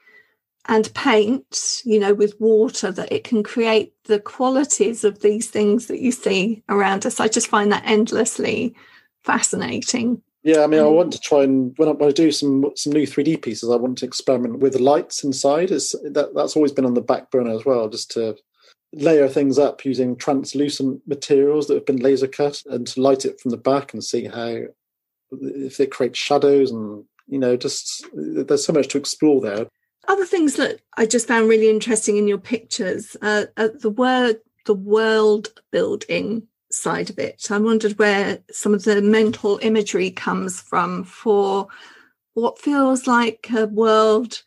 and 0.66 0.92
paint, 0.94 1.82
you 1.84 1.98
know, 1.98 2.14
with 2.14 2.40
water, 2.40 2.92
that 2.92 3.12
it 3.12 3.24
can 3.24 3.42
create 3.42 3.92
the 4.04 4.20
qualities 4.20 5.04
of 5.04 5.20
these 5.20 5.48
things 5.50 5.86
that 5.86 6.00
you 6.00 6.12
see 6.12 6.62
around 6.68 7.04
us. 7.04 7.18
I 7.18 7.28
just 7.28 7.48
find 7.48 7.72
that 7.72 7.82
endlessly 7.84 8.74
fascinating. 9.24 10.22
Yeah, 10.44 10.62
I 10.62 10.66
mean, 10.66 10.80
I 10.80 10.84
um, 10.84 10.94
want 10.94 11.12
to 11.12 11.20
try 11.20 11.44
and 11.44 11.72
when 11.76 11.88
I, 11.88 11.92
when 11.92 12.08
I 12.08 12.12
do 12.12 12.32
some 12.32 12.64
some 12.74 12.92
new 12.92 13.06
three 13.06 13.24
D 13.24 13.36
pieces, 13.36 13.70
I 13.70 13.76
want 13.76 13.98
to 13.98 14.06
experiment 14.06 14.58
with 14.58 14.80
lights 14.80 15.22
inside. 15.22 15.70
It's 15.70 15.92
that 16.02 16.34
that's 16.34 16.56
always 16.56 16.72
been 16.72 16.86
on 16.86 16.94
the 16.94 17.00
back 17.00 17.30
burner 17.30 17.54
as 17.54 17.64
well, 17.64 17.88
just 17.88 18.10
to 18.12 18.36
layer 18.92 19.28
things 19.28 19.58
up 19.58 19.84
using 19.84 20.16
translucent 20.16 21.00
materials 21.06 21.66
that 21.66 21.74
have 21.74 21.86
been 21.86 22.00
laser 22.00 22.26
cut 22.26 22.62
and 22.66 22.86
to 22.86 23.00
light 23.00 23.24
it 23.24 23.40
from 23.40 23.50
the 23.50 23.56
back 23.56 23.92
and 23.92 24.04
see 24.04 24.26
how 24.26 24.58
if 25.40 25.80
it 25.80 25.90
creates 25.90 26.18
shadows 26.18 26.70
and 26.70 27.04
you 27.26 27.38
know 27.38 27.56
just 27.56 28.04
there's 28.12 28.66
so 28.66 28.72
much 28.72 28.88
to 28.88 28.98
explore 28.98 29.40
there 29.40 29.66
other 30.08 30.24
things 30.24 30.56
that 30.56 30.80
I 30.96 31.06
just 31.06 31.28
found 31.28 31.48
really 31.48 31.70
interesting 31.70 32.16
in 32.16 32.28
your 32.28 32.38
pictures, 32.38 33.16
uh, 33.22 33.46
the 33.56 33.94
word, 33.96 34.40
the 34.66 34.74
world 34.74 35.48
building 35.70 36.46
side 36.70 37.10
of 37.10 37.18
it. 37.18 37.50
I 37.50 37.58
wondered 37.58 37.98
where 37.98 38.38
some 38.50 38.74
of 38.74 38.84
the 38.84 39.02
mental 39.02 39.58
imagery 39.62 40.10
comes 40.10 40.60
from 40.60 41.04
for 41.04 41.68
what 42.34 42.58
feels 42.58 43.06
like 43.06 43.48
a 43.54 43.66
world 43.66 44.42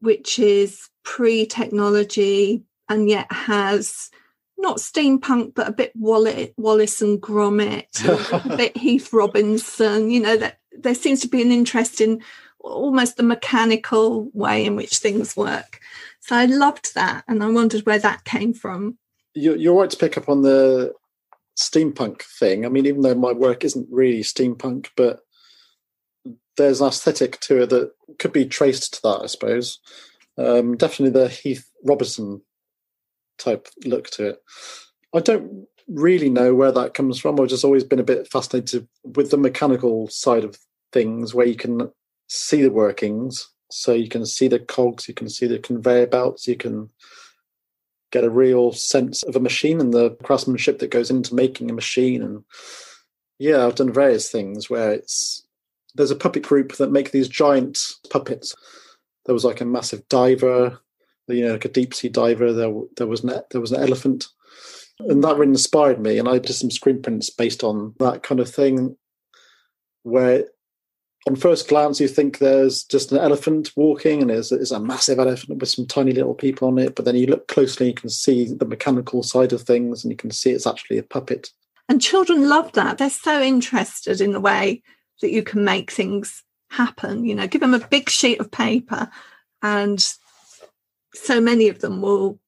which 0.00 0.38
is 0.38 0.90
pre-technology 1.04 2.62
and 2.88 3.08
yet 3.08 3.30
has 3.32 4.10
not 4.58 4.78
steampunk, 4.78 5.54
but 5.54 5.68
a 5.68 5.72
bit 5.72 5.92
Wallace 5.94 7.02
and 7.02 7.20
Gromit, 7.20 8.04
a 8.04 8.48
bit 8.56 8.76
Heath 8.76 9.12
Robinson. 9.12 10.10
You 10.10 10.20
know 10.20 10.36
that 10.36 10.58
there 10.78 10.94
seems 10.94 11.20
to 11.20 11.28
be 11.28 11.42
an 11.42 11.52
interest 11.52 12.00
in 12.00 12.22
almost 12.64 13.16
the 13.16 13.22
mechanical 13.22 14.30
way 14.32 14.64
in 14.64 14.76
which 14.76 14.98
things 14.98 15.36
work. 15.36 15.80
So 16.20 16.36
I 16.36 16.46
loved 16.46 16.94
that, 16.94 17.24
and 17.28 17.42
I 17.42 17.50
wondered 17.50 17.84
where 17.86 17.98
that 17.98 18.24
came 18.24 18.54
from. 18.54 18.98
You're, 19.34 19.74
right 19.74 19.90
to 19.90 19.96
pick 19.96 20.16
up 20.16 20.28
on 20.28 20.42
the 20.42 20.92
steampunk 21.58 22.22
thing. 22.22 22.64
I 22.64 22.68
mean, 22.68 22.86
even 22.86 23.02
though 23.02 23.14
my 23.14 23.32
work 23.32 23.64
isn't 23.64 23.88
really 23.90 24.22
steampunk, 24.22 24.88
but 24.96 25.20
there's 26.56 26.80
an 26.80 26.88
aesthetic 26.88 27.40
to 27.40 27.62
it 27.62 27.70
that 27.70 27.92
could 28.18 28.32
be 28.32 28.46
traced 28.46 28.94
to 28.94 29.02
that, 29.02 29.20
I 29.22 29.26
suppose. 29.26 29.80
Um, 30.38 30.76
definitely 30.76 31.20
the 31.20 31.28
Heath 31.28 31.68
Robertson 31.84 32.42
type 33.38 33.68
look 33.84 34.08
to 34.10 34.28
it. 34.28 34.42
I 35.14 35.20
don't 35.20 35.66
really 35.88 36.30
know 36.30 36.54
where 36.54 36.72
that 36.72 36.94
comes 36.94 37.18
from. 37.18 37.40
I've 37.40 37.48
just 37.48 37.64
always 37.64 37.84
been 37.84 38.00
a 38.00 38.04
bit 38.04 38.30
fascinated 38.30 38.88
with 39.02 39.30
the 39.30 39.36
mechanical 39.36 40.08
side 40.08 40.44
of 40.44 40.58
things, 40.92 41.34
where 41.34 41.46
you 41.46 41.56
can 41.56 41.90
see 42.34 42.62
the 42.62 42.70
workings. 42.70 43.48
So 43.70 43.92
you 43.92 44.08
can 44.08 44.26
see 44.26 44.48
the 44.48 44.58
cogs, 44.58 45.08
you 45.08 45.14
can 45.14 45.28
see 45.28 45.46
the 45.46 45.58
conveyor 45.58 46.06
belts, 46.06 46.46
you 46.46 46.56
can 46.56 46.90
get 48.12 48.24
a 48.24 48.30
real 48.30 48.72
sense 48.72 49.22
of 49.24 49.34
a 49.34 49.40
machine 49.40 49.80
and 49.80 49.92
the 49.92 50.10
craftsmanship 50.22 50.78
that 50.78 50.90
goes 50.90 51.10
into 51.10 51.34
making 51.34 51.70
a 51.70 51.74
machine. 51.74 52.22
And 52.22 52.44
yeah, 53.38 53.66
I've 53.66 53.74
done 53.74 53.92
various 53.92 54.30
things 54.30 54.70
where 54.70 54.92
it's 54.92 55.44
there's 55.96 56.12
a 56.12 56.16
puppet 56.16 56.42
group 56.42 56.76
that 56.76 56.92
make 56.92 57.10
these 57.10 57.28
giant 57.28 57.78
puppets. 58.10 58.54
There 59.26 59.34
was 59.34 59.44
like 59.44 59.60
a 59.60 59.64
massive 59.64 60.08
diver, 60.08 60.78
you 61.28 61.46
know, 61.46 61.52
like 61.52 61.64
a 61.64 61.68
deep 61.68 61.94
sea 61.94 62.08
diver. 62.08 62.52
There, 62.52 62.72
there 62.96 63.06
was 63.06 63.24
an, 63.24 63.40
there 63.50 63.60
was 63.60 63.72
an 63.72 63.82
elephant. 63.82 64.26
And 65.00 65.24
that 65.24 65.36
really 65.36 65.52
inspired 65.52 66.00
me. 66.00 66.18
And 66.18 66.28
I 66.28 66.38
did 66.38 66.52
some 66.52 66.70
screen 66.70 67.02
prints 67.02 67.30
based 67.30 67.64
on 67.64 67.94
that 67.98 68.22
kind 68.22 68.40
of 68.40 68.48
thing, 68.48 68.96
where 70.02 70.44
on 71.26 71.36
first 71.36 71.68
glance 71.68 72.00
you 72.00 72.08
think 72.08 72.38
there's 72.38 72.84
just 72.84 73.10
an 73.10 73.18
elephant 73.18 73.72
walking 73.76 74.20
and 74.20 74.30
there's, 74.30 74.50
there's 74.50 74.72
a 74.72 74.80
massive 74.80 75.18
elephant 75.18 75.58
with 75.58 75.70
some 75.70 75.86
tiny 75.86 76.12
little 76.12 76.34
people 76.34 76.68
on 76.68 76.78
it. 76.78 76.94
But 76.94 77.06
then 77.06 77.16
you 77.16 77.26
look 77.26 77.48
closely, 77.48 77.88
you 77.88 77.94
can 77.94 78.10
see 78.10 78.52
the 78.52 78.66
mechanical 78.66 79.22
side 79.22 79.52
of 79.52 79.62
things 79.62 80.04
and 80.04 80.10
you 80.10 80.16
can 80.16 80.30
see 80.30 80.50
it's 80.50 80.66
actually 80.66 80.98
a 80.98 81.02
puppet. 81.02 81.50
And 81.88 82.00
children 82.00 82.48
love 82.48 82.72
that. 82.72 82.98
They're 82.98 83.10
so 83.10 83.40
interested 83.40 84.20
in 84.20 84.32
the 84.32 84.40
way 84.40 84.82
that 85.20 85.30
you 85.30 85.42
can 85.42 85.64
make 85.64 85.90
things 85.90 86.42
happen. 86.70 87.24
You 87.24 87.34
know, 87.34 87.46
give 87.46 87.60
them 87.60 87.74
a 87.74 87.86
big 87.88 88.10
sheet 88.10 88.40
of 88.40 88.50
paper, 88.50 89.10
and 89.62 90.04
so 91.14 91.40
many 91.40 91.68
of 91.68 91.80
them 91.80 92.02
will 92.02 92.38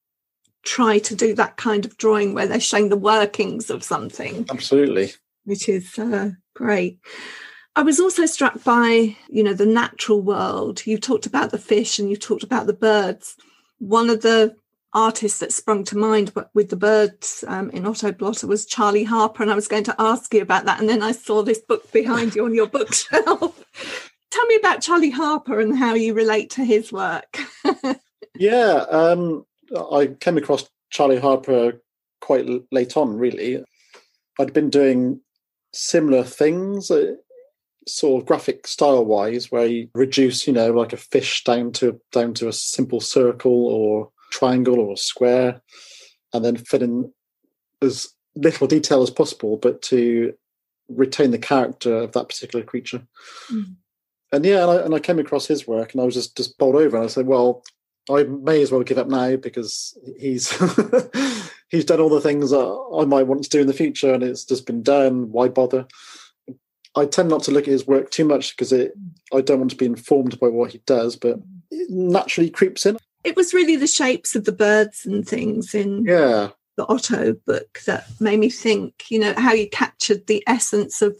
try 0.64 0.98
to 0.98 1.14
do 1.14 1.34
that 1.34 1.56
kind 1.56 1.84
of 1.84 1.96
drawing 1.96 2.34
where 2.34 2.46
they're 2.46 2.60
showing 2.60 2.88
the 2.88 2.96
workings 2.96 3.70
of 3.70 3.84
something. 3.84 4.46
Absolutely. 4.50 5.12
Which 5.44 5.68
is 5.68 5.98
uh, 5.98 6.30
great. 6.54 6.98
I 7.76 7.82
was 7.82 8.00
also 8.00 8.24
struck 8.24 8.64
by, 8.64 9.14
you 9.28 9.42
know, 9.42 9.52
the 9.52 9.66
natural 9.66 10.22
world. 10.22 10.86
You 10.86 10.96
talked 10.96 11.26
about 11.26 11.50
the 11.50 11.58
fish 11.58 11.98
and 11.98 12.08
you 12.08 12.16
talked 12.16 12.42
about 12.42 12.66
the 12.66 12.72
birds. 12.72 13.36
One 13.78 14.08
of 14.08 14.22
the 14.22 14.56
artists 14.94 15.40
that 15.40 15.52
sprung 15.52 15.84
to 15.84 15.98
mind 15.98 16.32
with 16.54 16.70
the 16.70 16.76
birds 16.76 17.44
um, 17.46 17.68
in 17.70 17.84
Otto 17.84 18.12
Blotter 18.12 18.46
was 18.46 18.64
Charlie 18.64 19.04
Harper, 19.04 19.42
and 19.42 19.52
I 19.52 19.54
was 19.54 19.68
going 19.68 19.84
to 19.84 19.94
ask 19.98 20.32
you 20.32 20.40
about 20.40 20.64
that. 20.64 20.80
And 20.80 20.88
then 20.88 21.02
I 21.02 21.12
saw 21.12 21.42
this 21.42 21.58
book 21.58 21.92
behind 21.92 22.34
you 22.34 22.46
on 22.46 22.54
your 22.54 22.66
bookshelf. 22.66 23.62
Tell 24.30 24.46
me 24.46 24.56
about 24.56 24.80
Charlie 24.80 25.10
Harper 25.10 25.60
and 25.60 25.76
how 25.76 25.92
you 25.92 26.14
relate 26.14 26.48
to 26.50 26.64
his 26.64 26.90
work. 26.90 27.38
yeah, 28.38 28.86
um, 28.90 29.44
I 29.92 30.06
came 30.18 30.38
across 30.38 30.66
Charlie 30.88 31.20
Harper 31.20 31.82
quite 32.22 32.48
late 32.72 32.96
on, 32.96 33.18
really. 33.18 33.62
I'd 34.40 34.54
been 34.54 34.70
doing 34.70 35.20
similar 35.74 36.24
things. 36.24 36.90
Sort 37.88 38.20
of 38.20 38.26
graphic 38.26 38.66
style 38.66 39.04
wise 39.04 39.52
where 39.52 39.66
you 39.66 39.88
reduce 39.94 40.46
you 40.46 40.52
know 40.52 40.72
like 40.72 40.92
a 40.92 40.96
fish 40.96 41.44
down 41.44 41.70
to 41.72 42.00
down 42.10 42.34
to 42.34 42.48
a 42.48 42.52
simple 42.52 43.00
circle 43.00 43.66
or 43.66 44.10
triangle 44.30 44.80
or 44.80 44.94
a 44.94 44.96
square, 44.96 45.62
and 46.32 46.44
then 46.44 46.56
fit 46.56 46.82
in 46.82 47.12
as 47.82 48.08
little 48.34 48.66
detail 48.66 49.02
as 49.02 49.10
possible, 49.10 49.56
but 49.56 49.82
to 49.82 50.34
retain 50.88 51.30
the 51.30 51.38
character 51.38 51.96
of 51.96 52.12
that 52.12 52.28
particular 52.28 52.64
creature. 52.64 53.06
Mm. 53.50 53.76
And 54.32 54.44
yeah, 54.44 54.62
and 54.62 54.70
I, 54.70 54.76
and 54.84 54.94
I 54.94 54.98
came 54.98 55.18
across 55.18 55.46
his 55.46 55.66
work, 55.66 55.92
and 55.92 56.00
I 56.00 56.04
was 56.04 56.14
just 56.14 56.36
just 56.36 56.58
bowled 56.58 56.76
over, 56.76 56.96
and 56.96 57.04
I 57.04 57.08
said, 57.08 57.26
well. 57.26 57.62
I 58.08 58.22
may 58.22 58.62
as 58.62 58.70
well 58.70 58.84
give 58.84 58.98
up 58.98 59.08
now 59.08 59.34
because 59.34 59.98
he's 60.16 60.50
he's 61.68 61.84
done 61.84 61.98
all 61.98 62.08
the 62.08 62.20
things 62.20 62.50
that 62.50 62.96
I 62.96 63.04
might 63.04 63.26
want 63.26 63.42
to 63.42 63.50
do 63.50 63.60
in 63.60 63.66
the 63.66 63.72
future, 63.72 64.14
and 64.14 64.22
it's 64.22 64.44
just 64.44 64.64
been 64.64 64.84
done. 64.84 65.32
Why 65.32 65.48
bother? 65.48 65.88
I 66.96 67.04
tend 67.06 67.28
not 67.28 67.42
to 67.44 67.50
look 67.50 67.64
at 67.64 67.72
his 67.72 67.86
work 67.86 68.10
too 68.10 68.24
much 68.24 68.56
because 68.56 68.72
it 68.72 68.92
I 69.34 69.40
don't 69.40 69.58
want 69.58 69.70
to 69.72 69.76
be 69.76 69.86
informed 69.86 70.40
by 70.40 70.48
what 70.48 70.72
he 70.72 70.78
does, 70.86 71.16
but 71.16 71.38
it 71.70 71.90
naturally 71.90 72.50
creeps 72.50 72.86
in 72.86 72.96
it 73.26 73.34
was 73.34 73.52
really 73.52 73.74
the 73.76 73.88
shapes 73.88 74.36
of 74.36 74.44
the 74.44 74.52
birds 74.52 75.04
and 75.04 75.26
things 75.26 75.74
in 75.74 76.04
yeah 76.06 76.50
the 76.76 76.86
Otto 76.88 77.32
book 77.46 77.80
that 77.86 78.06
made 78.20 78.38
me 78.38 78.50
think, 78.50 79.10
you 79.10 79.18
know, 79.18 79.32
how 79.36 79.52
you 79.52 79.68
captured 79.68 80.26
the 80.26 80.44
essence 80.46 81.00
of 81.00 81.18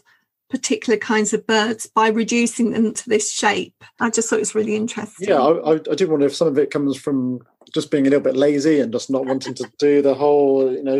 particular 0.49 0.97
kinds 0.97 1.33
of 1.33 1.47
birds 1.47 1.87
by 1.87 2.09
reducing 2.09 2.71
them 2.71 2.93
to 2.93 3.09
this 3.09 3.31
shape. 3.31 3.83
I 3.99 4.11
just 4.11 4.29
thought 4.29 4.37
it 4.37 4.41
was 4.41 4.55
really 4.55 4.75
interesting. 4.75 5.27
Yeah, 5.27 5.41
I, 5.41 5.73
I 5.73 5.95
do 5.95 6.07
wonder 6.07 6.27
if 6.27 6.35
some 6.35 6.47
of 6.47 6.59
it 6.59 6.69
comes 6.69 6.95
from 6.95 7.41
just 7.73 7.89
being 7.91 8.05
a 8.05 8.09
little 8.09 8.23
bit 8.23 8.37
lazy 8.37 8.79
and 8.79 8.93
just 8.93 9.09
not 9.09 9.25
wanting 9.25 9.55
to 9.55 9.69
do 9.79 10.01
the 10.01 10.13
whole, 10.13 10.71
you 10.71 10.83
know, 10.83 10.99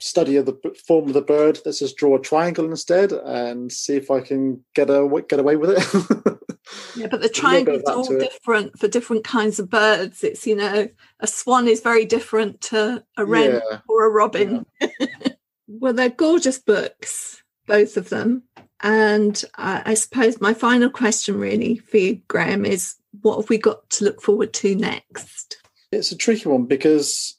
study 0.00 0.36
of 0.36 0.46
the 0.46 0.74
form 0.86 1.08
of 1.08 1.14
the 1.14 1.22
bird. 1.22 1.60
Let's 1.64 1.78
just 1.78 1.96
draw 1.96 2.16
a 2.16 2.20
triangle 2.20 2.64
instead 2.64 3.12
and 3.12 3.70
see 3.70 3.96
if 3.96 4.10
I 4.10 4.20
can 4.20 4.64
get 4.74 4.90
a 4.90 5.24
get 5.28 5.40
away 5.40 5.56
with 5.56 5.70
it. 5.70 6.36
Yeah, 6.96 7.08
but 7.10 7.20
the 7.20 7.28
triangles 7.28 7.82
are 7.86 7.96
all 7.96 8.18
different 8.18 8.78
for 8.78 8.88
different 8.88 9.24
kinds 9.24 9.58
of 9.58 9.70
birds. 9.70 10.22
It's, 10.22 10.46
you 10.46 10.54
know, 10.54 10.88
a 11.20 11.26
swan 11.26 11.68
is 11.68 11.80
very 11.80 12.04
different 12.04 12.60
to 12.62 13.04
a 13.16 13.24
wren 13.24 13.60
yeah. 13.70 13.78
or 13.88 14.04
a 14.04 14.10
robin. 14.10 14.66
Yeah. 14.80 14.88
well, 15.66 15.92
they're 15.92 16.10
gorgeous 16.10 16.58
books, 16.58 17.42
both 17.66 17.96
of 17.96 18.08
them. 18.08 18.44
And 18.82 19.42
I, 19.56 19.82
I 19.86 19.94
suppose 19.94 20.40
my 20.40 20.54
final 20.54 20.90
question, 20.90 21.38
really, 21.38 21.76
for 21.76 21.98
you, 21.98 22.20
Graham, 22.28 22.64
is 22.64 22.96
what 23.20 23.36
have 23.36 23.48
we 23.48 23.58
got 23.58 23.88
to 23.90 24.04
look 24.04 24.22
forward 24.22 24.52
to 24.54 24.74
next? 24.74 25.58
It's 25.92 26.12
a 26.12 26.16
tricky 26.16 26.48
one 26.48 26.66
because 26.66 27.36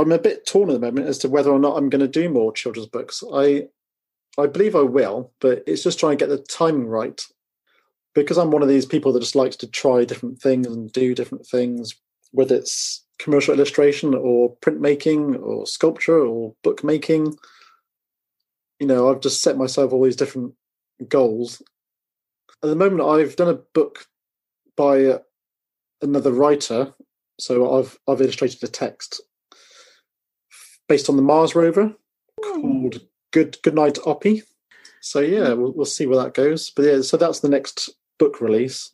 I'm 0.00 0.12
a 0.12 0.18
bit 0.18 0.46
torn 0.46 0.70
at 0.70 0.74
the 0.74 0.78
moment 0.78 1.08
as 1.08 1.18
to 1.18 1.28
whether 1.28 1.50
or 1.50 1.58
not 1.58 1.76
I'm 1.76 1.88
going 1.88 2.00
to 2.00 2.08
do 2.08 2.28
more 2.28 2.52
children's 2.52 2.88
books. 2.88 3.22
I 3.32 3.68
I 4.38 4.46
believe 4.46 4.76
I 4.76 4.82
will, 4.82 5.32
but 5.40 5.64
it's 5.66 5.82
just 5.82 5.98
trying 5.98 6.16
to 6.16 6.24
get 6.24 6.28
the 6.28 6.38
timing 6.38 6.86
right 6.86 7.20
because 8.14 8.38
I'm 8.38 8.50
one 8.50 8.62
of 8.62 8.68
these 8.68 8.86
people 8.86 9.12
that 9.12 9.20
just 9.20 9.34
likes 9.34 9.56
to 9.56 9.66
try 9.66 10.04
different 10.04 10.40
things 10.40 10.66
and 10.66 10.92
do 10.92 11.14
different 11.14 11.46
things, 11.46 11.94
whether 12.30 12.54
it's 12.54 13.04
commercial 13.18 13.54
illustration 13.54 14.14
or 14.14 14.56
printmaking 14.58 15.40
or 15.42 15.66
sculpture 15.66 16.24
or 16.24 16.54
bookmaking. 16.62 17.36
You 18.78 18.86
know, 18.86 19.10
I've 19.10 19.20
just 19.20 19.42
set 19.42 19.56
myself 19.56 19.92
all 19.92 20.04
these 20.04 20.16
different 20.16 20.54
goals. 21.08 21.60
At 22.62 22.68
the 22.68 22.76
moment, 22.76 23.08
I've 23.08 23.36
done 23.36 23.48
a 23.48 23.60
book 23.74 24.06
by 24.76 25.18
another 26.00 26.32
writer, 26.32 26.94
so 27.40 27.78
I've 27.78 27.98
I've 28.06 28.20
illustrated 28.20 28.62
a 28.62 28.68
text 28.68 29.20
based 30.88 31.08
on 31.08 31.16
the 31.16 31.22
Mars 31.22 31.54
rover 31.54 31.94
oh. 32.42 32.60
called 32.60 33.00
Good 33.32 33.58
Goodnight 33.62 33.96
Oppy. 34.06 34.42
So 35.00 35.20
yeah, 35.20 35.52
hmm. 35.52 35.60
we'll, 35.60 35.72
we'll 35.72 35.86
see 35.86 36.06
where 36.06 36.22
that 36.22 36.34
goes. 36.34 36.70
But 36.70 36.82
yeah, 36.84 37.00
so 37.02 37.16
that's 37.16 37.40
the 37.40 37.48
next 37.48 37.90
book 38.18 38.40
release. 38.40 38.92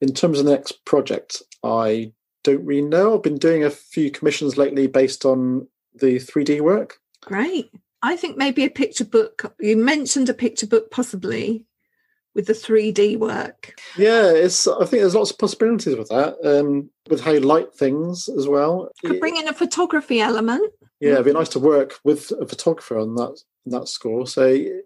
In 0.00 0.12
terms 0.12 0.38
of 0.38 0.44
the 0.44 0.52
next 0.52 0.84
project, 0.84 1.42
I 1.62 2.12
don't 2.44 2.64
really 2.64 2.86
know. 2.86 3.14
I've 3.14 3.22
been 3.22 3.38
doing 3.38 3.64
a 3.64 3.70
few 3.70 4.10
commissions 4.10 4.58
lately 4.58 4.86
based 4.86 5.24
on 5.24 5.68
the 5.94 6.16
3D 6.16 6.60
work. 6.60 6.98
Great. 7.22 7.70
I 8.02 8.16
think 8.16 8.36
maybe 8.36 8.64
a 8.64 8.70
picture 8.70 9.04
book. 9.04 9.54
You 9.58 9.76
mentioned 9.76 10.28
a 10.28 10.34
picture 10.34 10.66
book 10.66 10.90
possibly 10.90 11.64
with 12.36 12.46
the 12.46 12.52
3D 12.52 13.18
work. 13.18 13.80
Yeah, 13.96 14.30
it's. 14.30 14.68
I 14.68 14.84
think 14.84 15.00
there's 15.00 15.14
lots 15.16 15.32
of 15.32 15.38
possibilities 15.38 15.96
with 15.96 16.10
that, 16.10 16.36
um, 16.44 16.90
with 17.08 17.22
how 17.22 17.32
you 17.32 17.40
light 17.40 17.74
things 17.74 18.28
as 18.28 18.46
well. 18.46 18.90
Could 19.04 19.18
bring 19.18 19.36
in 19.36 19.48
a 19.48 19.54
photography 19.54 20.20
element. 20.20 20.72
Yeah, 21.00 21.14
it'd 21.14 21.24
be 21.24 21.32
nice 21.32 21.48
to 21.50 21.58
work 21.58 21.98
with 22.04 22.30
a 22.40 22.46
photographer 22.46 22.98
on 22.98 23.16
that 23.16 23.40
that 23.66 23.88
score. 23.88 24.26
So 24.26 24.44